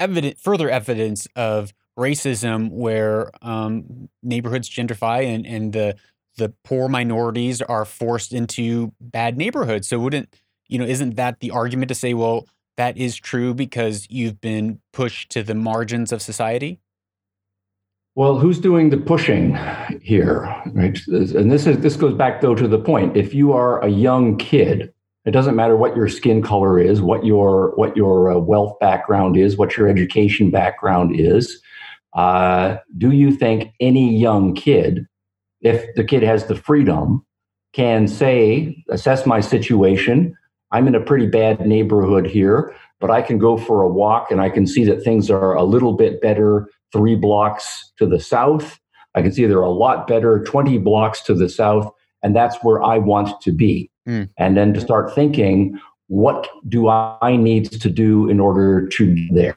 [0.00, 5.96] evident, further evidence of racism where um, neighborhoods gentrify and, and the
[6.36, 9.88] the poor minorities are forced into bad neighborhoods.
[9.88, 10.34] So wouldn't
[10.68, 10.84] you know?
[10.84, 15.42] Isn't that the argument to say, well, that is true because you've been pushed to
[15.42, 16.80] the margins of society?
[18.14, 19.56] Well, who's doing the pushing
[20.02, 20.98] here, right?
[21.08, 24.36] And this is this goes back though to the point: if you are a young
[24.38, 24.92] kid
[25.26, 29.36] it doesn't matter what your skin color is, what your what your uh, wealth background
[29.36, 31.60] is, what your education background is.
[32.14, 35.06] Uh, do you think any young kid,
[35.60, 37.24] if the kid has the freedom,
[37.72, 40.34] can say, assess my situation?
[40.72, 44.40] I'm in a pretty bad neighborhood here, but I can go for a walk and
[44.40, 48.78] I can see that things are a little bit better three blocks to the south.
[49.14, 51.90] I can see they're a lot better 20 blocks to the south,
[52.22, 54.28] and that's where I want to be mm.
[54.36, 59.34] and then to start thinking, what do I need to do in order to get
[59.34, 59.56] there?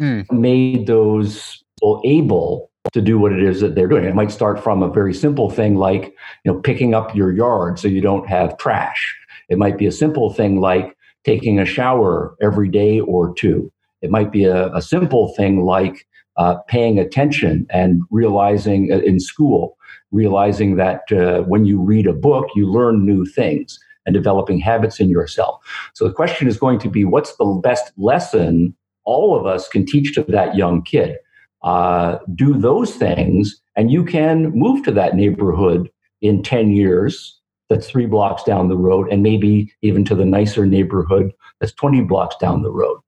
[0.00, 0.30] Mm.
[0.30, 4.04] Made those people able to do what it is that they're doing.
[4.04, 6.14] It might start from a very simple thing like,
[6.44, 9.16] you know, picking up your yard so you don't have trash.
[9.48, 13.70] It might be a simple thing like taking a shower every day or two.
[14.00, 19.20] It might be a, a simple thing like uh, paying attention and realizing uh, in
[19.20, 19.78] school
[20.10, 25.00] realizing that uh, when you read a book, you learn new things and developing habits
[25.00, 25.62] in yourself.
[25.94, 29.86] So the question is going to be what's the best lesson all of us can
[29.86, 31.16] teach to that young kid?
[31.62, 35.90] Uh, do those things, and you can move to that neighborhood
[36.20, 40.66] in 10 years that's three blocks down the road, and maybe even to the nicer
[40.66, 43.00] neighborhood that's 20 blocks down the road.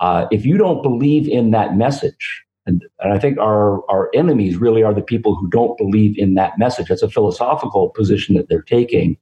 [0.00, 4.56] Uh, if you don't believe in that message, and, and I think our, our enemies
[4.56, 6.88] really are the people who don't believe in that message.
[6.88, 9.16] That's a philosophical position that they're taking.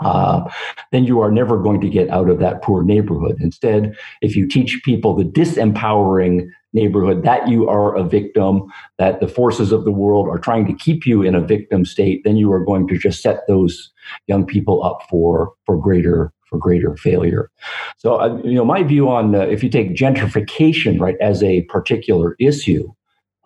[0.00, 0.50] Uh,
[0.92, 3.36] then you are never going to get out of that poor neighborhood.
[3.40, 8.64] Instead, if you teach people the disempowering neighborhood that you are a victim,
[8.98, 12.22] that the forces of the world are trying to keep you in a victim state,
[12.24, 13.92] then you are going to just set those
[14.26, 17.50] young people up for for greater for greater failure.
[17.96, 21.62] So, uh, you know, my view on uh, if you take gentrification right as a
[21.62, 22.92] particular issue,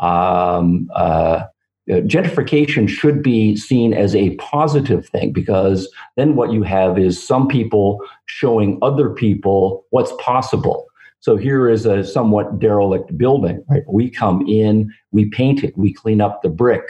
[0.00, 1.44] um, uh,
[1.88, 7.48] gentrification should be seen as a positive thing because then what you have is some
[7.48, 10.87] people showing other people what's possible.
[11.20, 13.82] So here is a somewhat derelict building, right?
[13.88, 16.84] We come in, we paint it, we clean up the brick,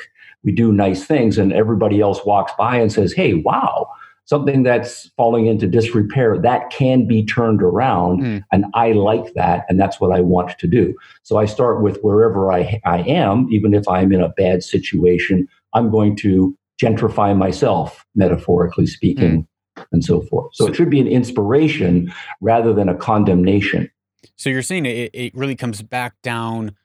[0.45, 3.89] we do nice things, and everybody else walks by and says, "Hey, wow,
[4.29, 8.45] something that's falling into disrepair that can be turned around mm.
[8.53, 11.99] and i like that and that's what i want to do so i start with
[12.03, 17.37] wherever i, I am even if i'm in a bad situation i'm going to gentrify
[17.37, 19.85] myself metaphorically speaking mm.
[19.93, 23.91] and so forth so, so, it should be an inspiration rather than a condemnation
[24.37, 26.77] so you're saying it, it really comes back down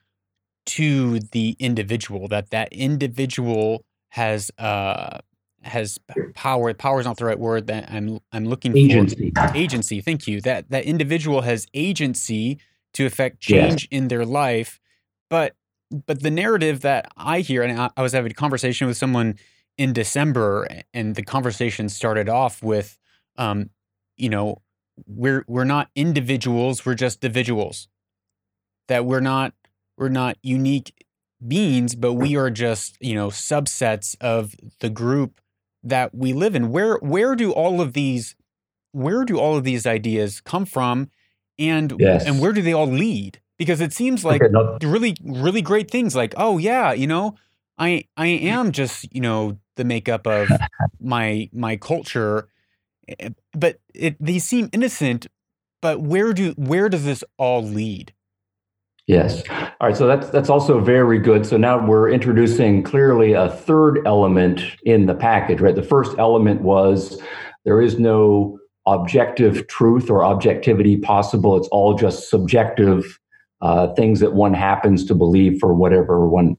[0.65, 5.19] to the individual that that individual has uh
[5.63, 5.99] has
[6.35, 6.73] power.
[6.73, 9.31] Power is not the right word that I'm I'm looking agency.
[9.35, 9.55] for.
[9.55, 10.01] Agency.
[10.01, 10.41] Thank you.
[10.41, 12.59] That that individual has agency
[12.93, 14.79] to affect change in their life.
[15.29, 15.55] But
[16.05, 19.35] but the narrative that I hear, and I, I was having a conversation with someone
[19.77, 22.97] in December, and the conversation started off with,
[23.37, 23.69] um,
[24.17, 24.61] you know,
[25.07, 27.87] we're we're not individuals, we're just individuals.
[28.87, 29.53] That we're not
[29.97, 31.05] we're not unique
[31.45, 35.41] beings, but we are just you know subsets of the group
[35.83, 36.69] that we live in.
[36.69, 38.35] Where where do all of these
[38.91, 41.09] where do all of these ideas come from
[41.57, 42.25] and yes.
[42.25, 43.39] and where do they all lead?
[43.57, 47.35] Because it seems like okay, really really great things like, oh yeah, you know,
[47.77, 50.47] I I am just, you know, the makeup of
[50.99, 52.47] my my culture
[53.53, 55.27] but it, they seem innocent.
[55.81, 58.13] But where do where does this all lead?
[59.05, 59.43] Yes.
[59.49, 59.97] All right.
[59.97, 61.45] So that's that's also very good.
[61.45, 65.75] So now we're introducing clearly a third element in the package, right?
[65.75, 67.21] The first element was
[67.65, 71.57] there is no objective truth or objectivity possible.
[71.57, 73.19] It's all just subjective
[73.61, 76.57] uh, things that one happens to believe for whatever one.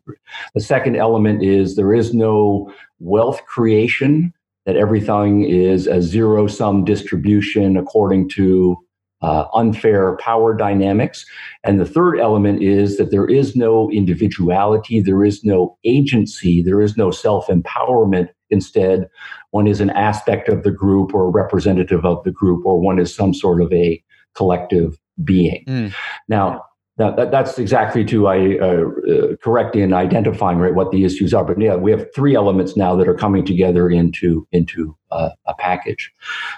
[0.55, 4.34] The second element is there is no wealth creation,
[4.67, 8.77] that everything is a zero sum distribution according to
[9.23, 11.25] uh, unfair power dynamics.
[11.65, 16.83] And the third element is that there is no individuality, there is no agency, there
[16.83, 18.29] is no self empowerment.
[18.51, 19.09] Instead,
[19.51, 22.99] one is an aspect of the group or a representative of the group, or one
[22.99, 24.03] is some sort of a
[24.35, 25.65] collective being.
[25.67, 25.95] Mm.
[26.29, 26.63] Now,
[26.97, 31.45] that, that's exactly to I uh, uh, correct in identifying right what the issues are.
[31.45, 35.55] But yeah, we have three elements now that are coming together into into uh, a
[35.55, 36.13] package.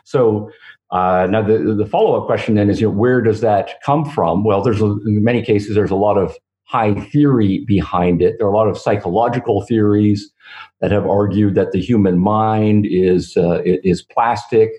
[0.04, 0.50] So
[0.90, 4.04] uh, now, the, the follow up question then is, you know, where does that come
[4.04, 4.44] from?
[4.44, 8.36] Well, there's in many cases there's a lot of high theory behind it.
[8.38, 10.32] There are a lot of psychological theories
[10.80, 14.70] that have argued that the human mind is uh, is plastic,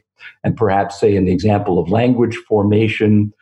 [0.44, 3.34] and perhaps say in the example of language formation.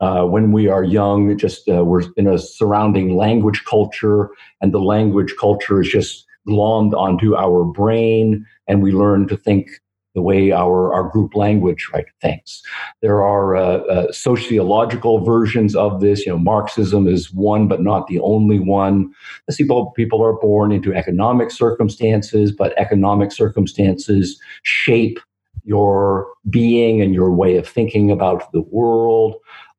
[0.00, 4.30] Uh, when we are young, just uh, we're in a surrounding language culture,
[4.60, 9.68] and the language culture is just glommed onto our brain, and we learn to think
[10.14, 12.62] the way our, our group language right thinks.
[13.02, 16.24] There are uh, uh, sociological versions of this.
[16.24, 19.12] You know, Marxism is one, but not the only one.
[19.56, 25.18] People people are born into economic circumstances, but economic circumstances shape
[25.64, 29.34] your being and your way of thinking about the world.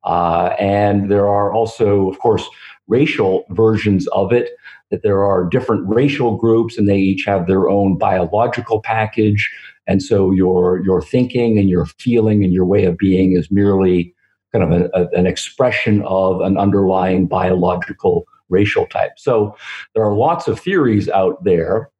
[0.06, 2.46] Uh, and there are also, of course,
[2.88, 4.50] racial versions of it
[4.90, 9.50] that there are different racial groups and they each have their own biological package
[9.86, 14.14] and so your your thinking and your feeling and your way of being is merely
[14.52, 19.12] kind of a, a, an expression of an underlying biological racial type.
[19.16, 19.56] So
[19.94, 21.90] there are lots of theories out there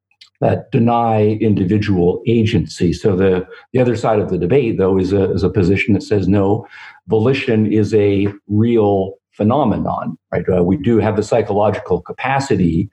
[0.41, 2.93] that deny individual agency.
[2.93, 6.03] So the, the other side of the debate, though, is a, is a position that
[6.03, 6.66] says no,
[7.09, 10.45] volition is a real phenomenon, right?
[10.49, 12.89] Uh, we do have the psychological capacity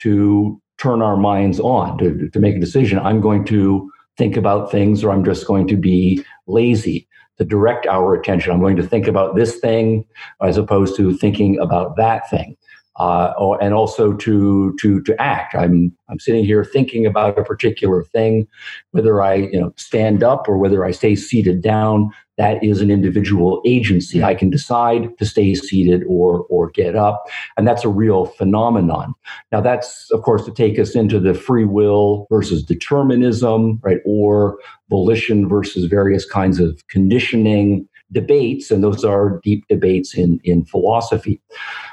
[0.00, 2.98] to turn our minds on, to, to make a decision.
[2.98, 7.86] I'm going to think about things or I'm just going to be lazy to direct
[7.86, 8.52] our attention.
[8.52, 10.04] I'm going to think about this thing
[10.42, 12.56] as opposed to thinking about that thing.
[12.96, 15.54] Uh, or, and also to to to act.
[15.54, 18.46] I'm I'm sitting here thinking about a particular thing,
[18.92, 22.90] whether I you know stand up or whether I stay seated down that is an
[22.90, 24.22] individual agency.
[24.22, 27.24] I can decide to stay seated or or get up,
[27.56, 29.14] and that's a real phenomenon.
[29.52, 34.58] Now, that's of course to take us into the free will versus determinism, right, or
[34.90, 41.40] volition versus various kinds of conditioning debates, and those are deep debates in in philosophy.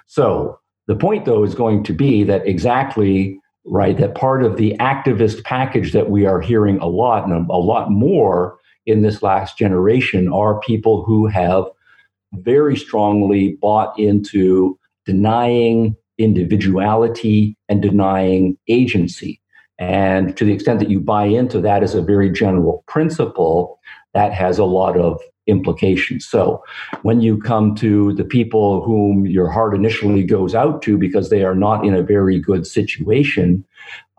[0.08, 4.76] So the point, though, is going to be that exactly right that part of the
[4.80, 8.58] activist package that we are hearing a lot and a, lot more
[8.88, 11.66] in this last generation are people who have
[12.34, 19.42] very strongly bought into denying individuality and denying agency.
[19.78, 23.80] And to the extent that you buy into that as a very general principle,
[24.14, 26.26] that has a lot of implications.
[26.28, 26.64] So
[27.02, 31.44] when you come to the people whom your heart initially goes out to because they
[31.44, 33.66] are not in a very good situation,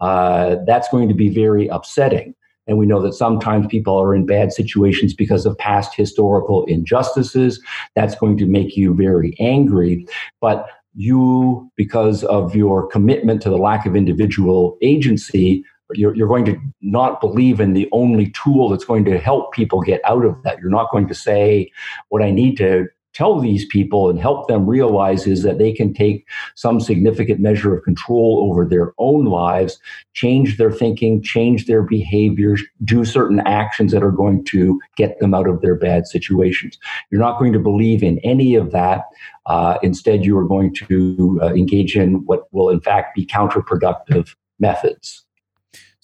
[0.00, 2.34] uh, that's going to be very upsetting.
[2.66, 7.60] And we know that sometimes people are in bad situations because of past historical injustices.
[7.96, 10.06] That's going to make you very angry.
[10.40, 15.64] But you, because of your commitment to the lack of individual agency,
[15.94, 19.80] you're, you're going to not believe in the only tool that's going to help people
[19.80, 20.58] get out of that.
[20.58, 21.70] You're not going to say,
[22.08, 25.92] what I need to tell these people and help them realize is that they can
[25.92, 29.78] take some significant measure of control over their own lives,
[30.14, 35.34] change their thinking, change their behaviors, do certain actions that are going to get them
[35.34, 36.78] out of their bad situations.
[37.10, 39.02] You're not going to believe in any of that.
[39.46, 44.34] Uh, instead, you are going to uh, engage in what will, in fact, be counterproductive
[44.58, 45.24] methods.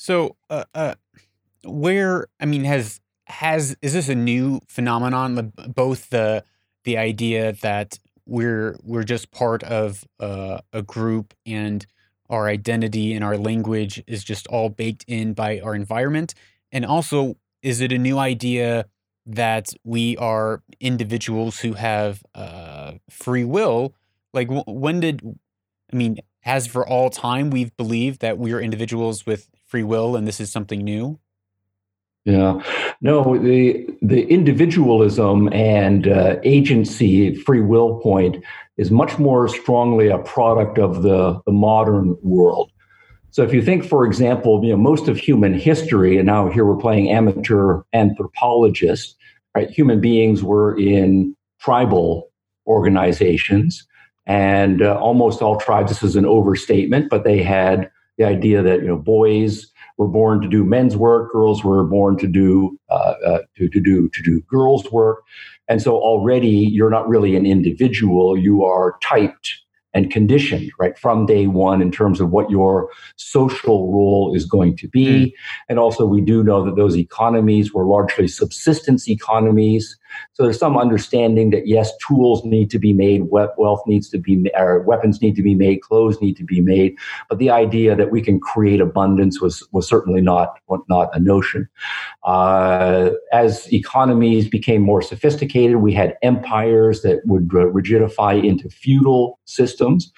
[0.08, 0.94] So, uh, uh
[1.64, 5.52] where I mean, has has is this a new phenomenon?
[5.68, 6.44] Both the
[6.84, 11.86] the idea that we're we're just part of uh, a group and
[12.30, 16.34] our identity and our language is just all baked in by our environment
[16.72, 18.84] and also is it a new idea
[19.26, 23.94] that we are individuals who have uh, free will
[24.34, 25.22] like when did
[25.90, 30.16] i mean as for all time we've believed that we are individuals with free will
[30.16, 31.18] and this is something new
[32.24, 32.60] Yeah,
[33.00, 38.44] no, the the individualism and uh, agency, free will point
[38.76, 42.70] is much more strongly a product of the, the modern world.
[43.30, 46.64] So if you think, for example, you know, most of human history, and now here
[46.64, 49.16] we're playing amateur anthropologist,
[49.54, 49.70] right?
[49.70, 52.30] Human beings were in tribal
[52.66, 53.86] organizations,
[54.26, 55.90] and uh, almost all tribes.
[55.90, 59.66] This is an overstatement, but they had the idea that you know boys
[59.96, 63.80] were born to do men's work, girls were born to do uh, uh, to, to
[63.80, 65.24] do to do girls' work,
[65.68, 69.60] and so already you're not really an individual; you are typed
[69.94, 74.76] and conditioned right from day one in terms of what your social role is going
[74.76, 75.06] to be.
[75.06, 75.32] Mm.
[75.68, 79.96] And also, we do know that those economies were largely subsistence economies.
[80.32, 84.50] So there's some understanding that yes, tools need to be made, wealth needs to be,
[84.56, 86.96] or weapons need to be made, clothes need to be made.
[87.28, 91.68] But the idea that we can create abundance was was certainly not not a notion.
[92.24, 100.12] Uh, as economies became more sophisticated, we had empires that would rigidify into feudal systems.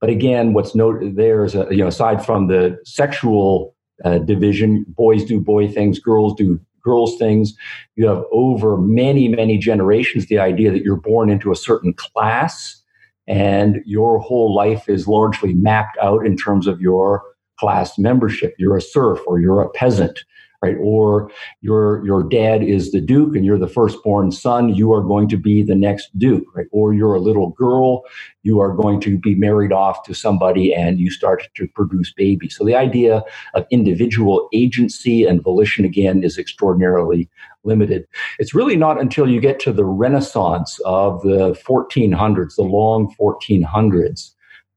[0.00, 3.74] But again, what's noted there is, a, you know, aside from the sexual
[4.04, 6.58] uh, division, boys do boy things, girls do
[6.90, 7.54] girls things.
[7.96, 12.82] You have over many, many generations the idea that you're born into a certain class
[13.26, 17.22] and your whole life is largely mapped out in terms of your
[17.60, 18.54] class membership.
[18.58, 20.24] You're a serf or you're a peasant
[20.62, 20.76] right?
[20.80, 21.30] Or
[21.62, 25.36] your your dad is the duke and you're the firstborn son, you are going to
[25.36, 26.66] be the next duke, right?
[26.70, 28.02] Or you're a little girl,
[28.42, 32.56] you are going to be married off to somebody and you start to produce babies.
[32.56, 33.22] So the idea
[33.54, 37.28] of individual agency and volition again is extraordinarily
[37.64, 38.06] limited.
[38.38, 44.32] It's really not until you get to the Renaissance of the 1400s, the long 1400s,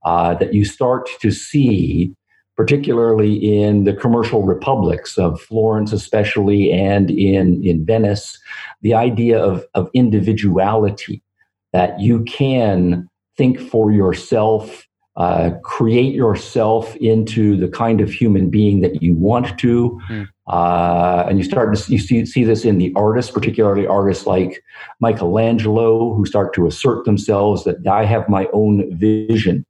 [0.06, 2.14] uh, that you start to see
[2.56, 8.40] particularly in the commercial republics of Florence, especially, and in, in Venice,
[8.82, 11.24] the idea of, of individuality,
[11.72, 18.82] that you can think for yourself, uh, create yourself into the kind of human being
[18.82, 20.00] that you want to.
[20.10, 20.28] Mm.
[20.46, 24.62] Uh, and you start to you see, see this in the artists, particularly artists like
[25.00, 29.66] Michelangelo, who start to assert themselves that I have my own vision.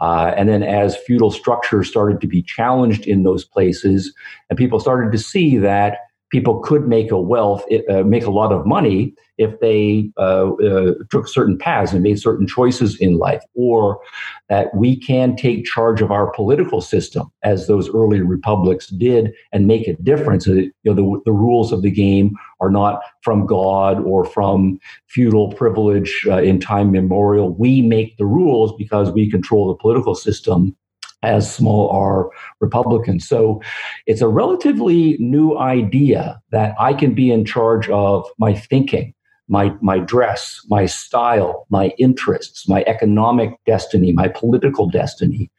[0.00, 4.14] Uh, and then as feudal structures started to be challenged in those places,
[4.48, 8.52] and people started to see that people could make a wealth, uh, make a lot
[8.52, 13.42] of money if they uh, uh, took certain paths and made certain choices in life,
[13.54, 14.00] or
[14.48, 19.66] that we can take charge of our political system as those early republics did and
[19.66, 20.46] make a difference.
[20.46, 25.52] You know, the, the rules of the game are not from God or from feudal
[25.52, 27.54] privilege uh, in time memorial.
[27.54, 30.76] We make the rules because we control the political system
[31.22, 33.28] as small r Republicans.
[33.28, 33.60] So
[34.06, 39.14] it's a relatively new idea that I can be in charge of my thinking,
[39.50, 45.50] my, my dress, my style, my interests, my economic destiny, my political destiny.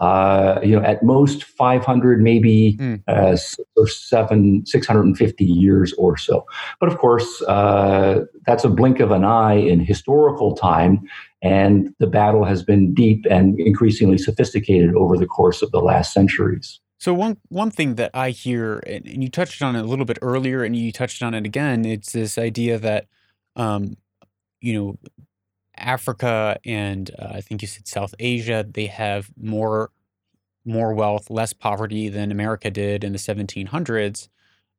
[0.00, 3.02] Uh, you know, at most 500, maybe mm.
[3.08, 3.36] uh,
[3.76, 6.44] or seven, 650 years or so.
[6.78, 11.00] But of course, uh, that's a blink of an eye in historical time.
[11.42, 16.12] And the battle has been deep and increasingly sophisticated over the course of the last
[16.12, 16.80] centuries.
[16.98, 20.18] So one one thing that I hear, and you touched on it a little bit
[20.20, 23.06] earlier, and you touched on it again, it's this idea that,
[23.58, 23.96] um,
[24.60, 24.98] you know,
[25.76, 29.90] Africa and uh, I think you said South Asia, they have more
[30.64, 34.28] more wealth, less poverty than America did in the 1700s.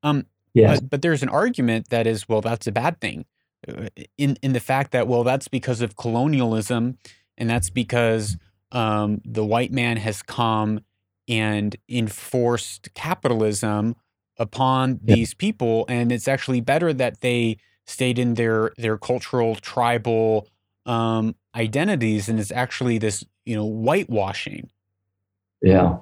[0.04, 0.80] Um, yes.
[0.80, 3.26] but, but there's an argument that is, well, that's a bad thing
[3.68, 6.98] uh, in in the fact that well that's because of colonialism
[7.38, 8.38] and that's because
[8.72, 10.80] um, the white man has come
[11.28, 13.96] and enforced capitalism
[14.38, 15.16] upon yeah.
[15.16, 17.58] these people and it's actually better that they
[17.90, 20.48] stayed in their their cultural tribal
[20.86, 24.70] um, identities and it's actually this you know whitewashing
[25.62, 25.98] yeah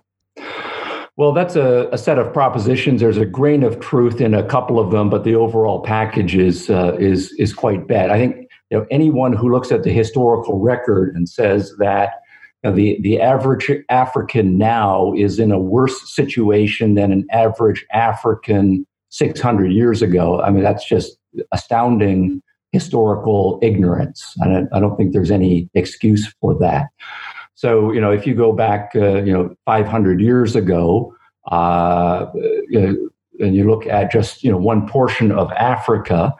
[1.17, 3.01] well, that's a, a, set of propositions.
[3.01, 6.69] There's a grain of truth in a couple of them, but the overall package is
[6.69, 8.11] uh, is is quite bad.
[8.11, 12.21] I think you know anyone who looks at the historical record and says that
[12.63, 17.83] you know, the the average African now is in a worse situation than an average
[17.91, 20.39] African 600 years ago.
[20.41, 21.16] I mean, that's just
[21.51, 24.35] astounding historical ignorance.
[24.41, 26.87] I I don't think there's any excuse for that.
[27.55, 31.15] So, you know, if you go back, uh, you know, 500 years ago,
[31.51, 32.27] uh,
[32.69, 33.09] you know,
[33.39, 36.35] and you look at just, you know, one portion of Africa,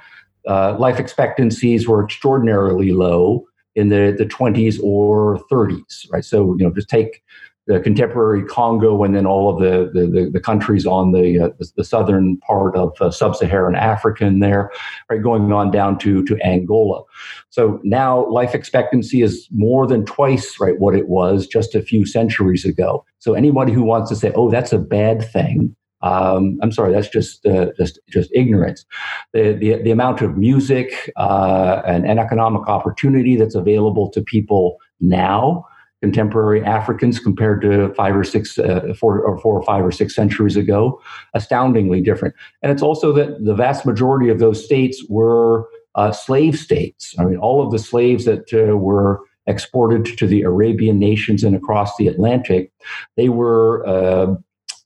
[0.48, 3.45] uh, life expectancies were extraordinarily low
[3.76, 6.24] in the, the 20s or 30s, right?
[6.24, 7.24] So, you know, just take
[7.68, 11.84] the contemporary Congo, and then all of the the, the countries on the, uh, the
[11.84, 14.72] southern part of uh, sub-Saharan Africa in there,
[15.09, 17.03] right, going on down to to Angola.
[17.49, 22.05] So now life expectancy is more than twice right what it was just a few
[22.05, 23.05] centuries ago.
[23.20, 27.09] So anybody who wants to say, "Oh, that's a bad thing," um, I'm sorry, that's
[27.09, 28.86] just uh, just just ignorance.
[29.34, 34.78] The the, the amount of music uh, and, and economic opportunity that's available to people
[35.01, 35.65] now
[36.02, 40.16] contemporary Africans compared to five or six, uh, four or four or five or six
[40.16, 41.02] centuries ago,
[41.34, 42.36] astoundingly different.
[42.62, 47.16] And it's also that the vast majority of those states were uh, slave states.
[47.18, 51.56] I mean, all of the slaves that uh, were exported to the Arabian nations and
[51.56, 52.72] across the Atlantic,
[53.16, 54.36] they were uh,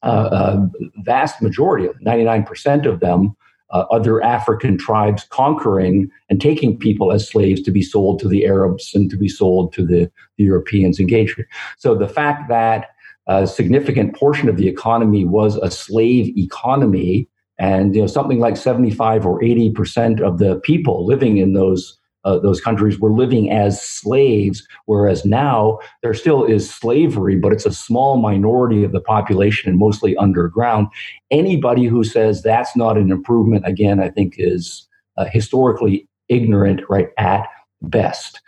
[0.03, 0.65] uh, uh,
[0.97, 3.35] vast majority, 99% of them,
[3.71, 8.45] uh, other African tribes conquering and taking people as slaves to be sold to the
[8.45, 11.41] Arabs and to be sold to the, the Europeans engaged.
[11.77, 12.89] So the fact that
[13.27, 18.57] a significant portion of the economy was a slave economy, and you know something like
[18.57, 23.51] 75 or 80 percent of the people living in those uh, those countries were living
[23.51, 29.01] as slaves, whereas now there still is slavery, but it's a small minority of the
[29.01, 30.87] population and mostly underground.
[31.31, 37.09] Anybody who says that's not an improvement, again, I think is uh, historically ignorant, right,
[37.17, 37.47] at
[37.81, 38.39] best.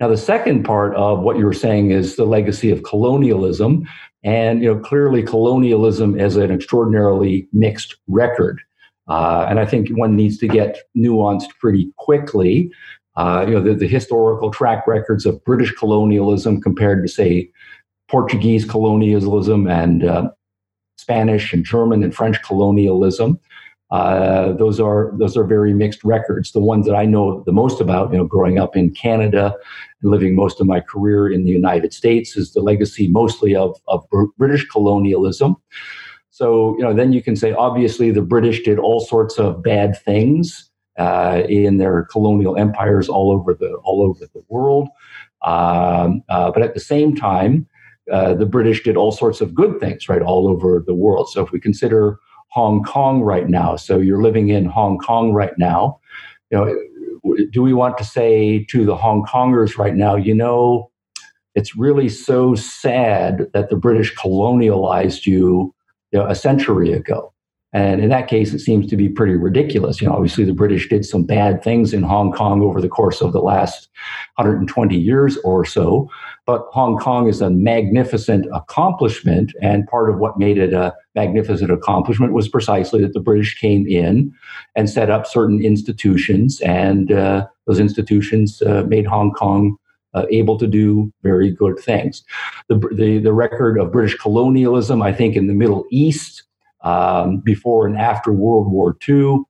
[0.00, 3.88] Now, the second part of what you were saying is the legacy of colonialism.
[4.24, 8.60] And, you know, clearly colonialism is an extraordinarily mixed record.
[9.08, 12.70] Uh, and I think one needs to get nuanced pretty quickly
[13.16, 17.50] uh, you know, the, the, historical track records of British colonialism compared to, say,
[18.08, 20.30] Portuguese colonialism and uh,
[20.96, 23.38] Spanish and German and French colonialism.
[23.90, 26.52] Uh, those are those are very mixed records.
[26.52, 29.54] The ones that I know the most about, you know, growing up in Canada
[30.00, 33.78] and living most of my career in the United States, is the legacy mostly of
[33.88, 34.06] of
[34.38, 35.56] British colonialism.
[36.30, 40.00] So, you know, then you can say obviously the British did all sorts of bad
[40.02, 44.88] things uh, in their colonial empires all over the all over the world.
[45.42, 47.66] Um, uh, but at the same time,
[48.10, 51.30] uh, the British did all sorts of good things, right, all over the world.
[51.30, 52.18] So if we consider
[52.48, 56.00] Hong Kong right now, so you're living in Hong Kong right now,
[56.50, 60.90] you know, do we want to say to the Hong Kongers right now, you know,
[61.54, 65.74] it's really so sad that the British colonialized you,
[66.10, 67.32] you know, a century ago.
[67.74, 70.00] And in that case, it seems to be pretty ridiculous.
[70.00, 73.22] You know, obviously the British did some bad things in Hong Kong over the course
[73.22, 73.88] of the last
[74.36, 76.10] 120 years or so,
[76.44, 79.54] but Hong Kong is a magnificent accomplishment.
[79.62, 83.86] And part of what made it a magnificent accomplishment was precisely that the British came
[83.86, 84.34] in
[84.76, 89.76] and set up certain institutions, and uh, those institutions uh, made Hong Kong
[90.14, 92.22] uh, able to do very good things.
[92.68, 96.42] The, the, the record of British colonialism, I think, in the Middle East
[96.82, 99.44] um, before and after World War II.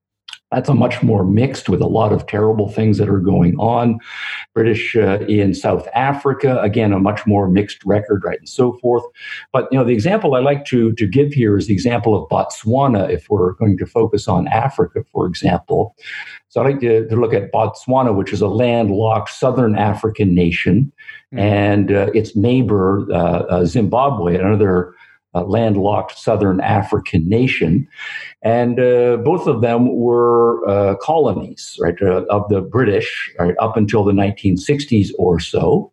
[0.52, 3.98] That's a much more mixed with a lot of terrible things that are going on.
[4.54, 9.02] British uh, in South Africa, again, a much more mixed record, right, and so forth.
[9.50, 12.28] But you know, the example I like to to give here is the example of
[12.28, 13.08] Botswana.
[13.08, 15.96] If we're going to focus on Africa, for example,
[16.50, 20.92] so I like to, to look at Botswana, which is a landlocked southern African nation,
[21.32, 21.38] mm-hmm.
[21.38, 24.94] and uh, its neighbor uh, uh Zimbabwe, another
[25.34, 27.88] uh, landlocked southern African nation.
[28.42, 33.76] And uh, both of them were uh, colonies, right, uh, of the British, right, up
[33.76, 35.92] until the 1960s or so.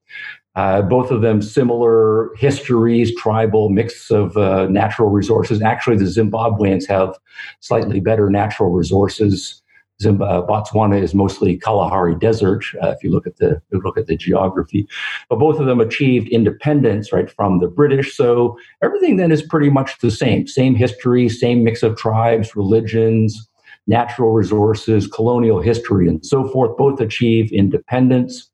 [0.55, 4.35] Uh, both of them similar histories, tribal mix of
[4.69, 5.61] natural resources.
[5.61, 7.17] Actually, the Zimbabweans have
[7.61, 9.58] slightly better natural resources
[10.01, 12.63] Zimba, uh, Botswana is mostly Kalahari Desert.
[12.81, 14.87] Uh, if you look at the look at the geography,
[15.29, 18.15] but both of them achieved independence right from the British.
[18.15, 23.49] So everything then is pretty much the same, same history, same mix of tribes, religions,
[23.87, 26.77] natural resources, colonial history, and so forth.
[26.77, 28.49] Both achieve independence.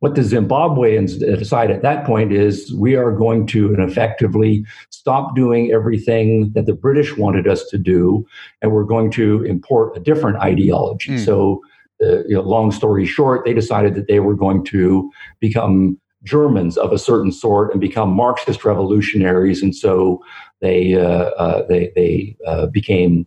[0.00, 5.70] What the Zimbabweans decide at that point is we are going to effectively stop doing
[5.72, 8.26] everything that the British wanted us to do,
[8.60, 11.12] and we're going to import a different ideology.
[11.12, 11.24] Mm.
[11.24, 11.62] So,
[12.02, 16.76] uh, you know, long story short, they decided that they were going to become Germans
[16.76, 20.22] of a certain sort and become Marxist revolutionaries, and so
[20.60, 23.26] they uh, uh, they they uh, became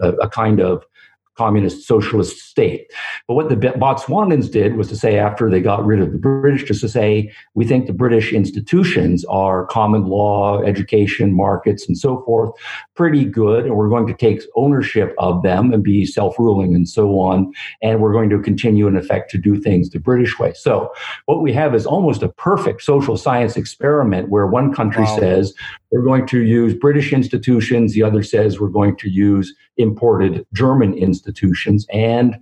[0.00, 0.84] a, a, kind of
[1.36, 2.90] communist socialist state.
[3.28, 6.64] But what the Botswanans did was to say, after they got rid of the British,
[6.64, 12.22] just to say, we think the British institutions are common law, education, markets, and so
[12.22, 12.50] forth,
[12.94, 13.66] pretty good.
[13.66, 17.52] And we're going to take ownership of them and be self ruling and so on.
[17.82, 20.52] And we're going to continue, in effect, to do things the British way.
[20.54, 20.92] So
[21.26, 25.18] what we have is almost a perfect social science experiment where one country wow.
[25.18, 25.54] says,
[25.92, 30.94] we're going to use British institutions, the other says, we're going to use imported German
[30.94, 31.86] institutions.
[31.92, 32.36] And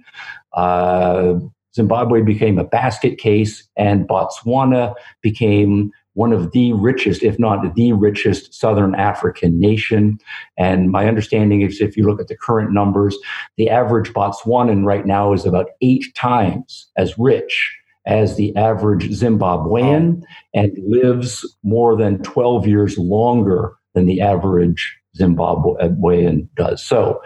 [0.54, 1.34] uh,
[1.74, 7.92] Zimbabwe became a basket case, and Botswana became one of the richest, if not the
[7.92, 10.18] richest, Southern African nation.
[10.56, 13.16] And my understanding is if you look at the current numbers,
[13.56, 17.76] the average Botswanan right now is about eight times as rich
[18.06, 20.22] as the average Zimbabwean
[20.52, 26.84] and lives more than 12 years longer than the average Zimbabwean does.
[26.84, 27.22] So,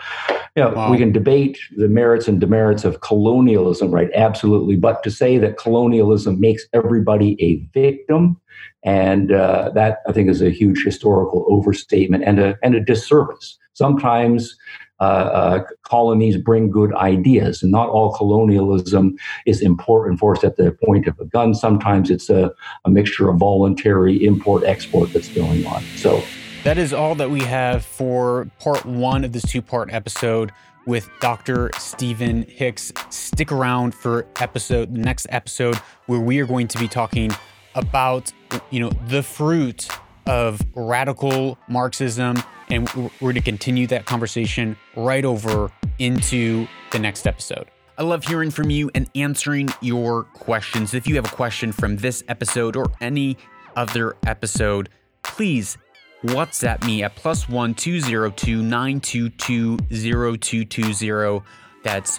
[0.56, 0.90] you know, wow.
[0.90, 4.10] we can debate the merits and demerits of colonialism, right?
[4.14, 4.76] Absolutely.
[4.76, 8.40] But to say that colonialism makes everybody a victim,
[8.84, 13.58] and uh, that I think is a huge historical overstatement and a, and a disservice.
[13.74, 14.56] Sometimes
[15.00, 19.16] uh, uh, colonies bring good ideas, and not all colonialism
[19.46, 21.54] is import enforced at the point of a gun.
[21.54, 22.52] Sometimes it's a,
[22.84, 25.82] a mixture of voluntary import export that's going on.
[25.96, 26.20] So
[26.64, 30.52] that is all that we have for part one of this two part episode
[30.86, 31.70] with Dr.
[31.78, 32.92] Stephen Hicks.
[33.10, 37.30] Stick around for episode the next episode where we are going to be talking
[37.74, 38.32] about
[38.70, 39.88] you know the fruit
[40.26, 42.36] of radical Marxism
[42.70, 47.70] and we're going to continue that conversation right over into the next episode.
[47.96, 50.94] I love hearing from you and answering your questions.
[50.94, 53.36] If you have a question from this episode or any
[53.74, 54.88] other episode,
[55.22, 55.76] please
[56.24, 61.44] WhatsApp me at plus one two zero two nine two two zero two two zero.
[61.84, 62.18] That's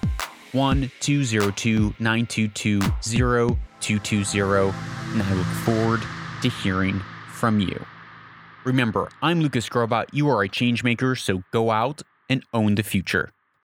[0.53, 4.73] one two zero two nine two two zero two two zero.
[5.11, 6.01] And I look forward
[6.41, 7.85] to hearing from you.
[8.63, 10.05] Remember, I'm Lucas Skrobot.
[10.13, 13.31] You are a changemaker, so go out and own the future.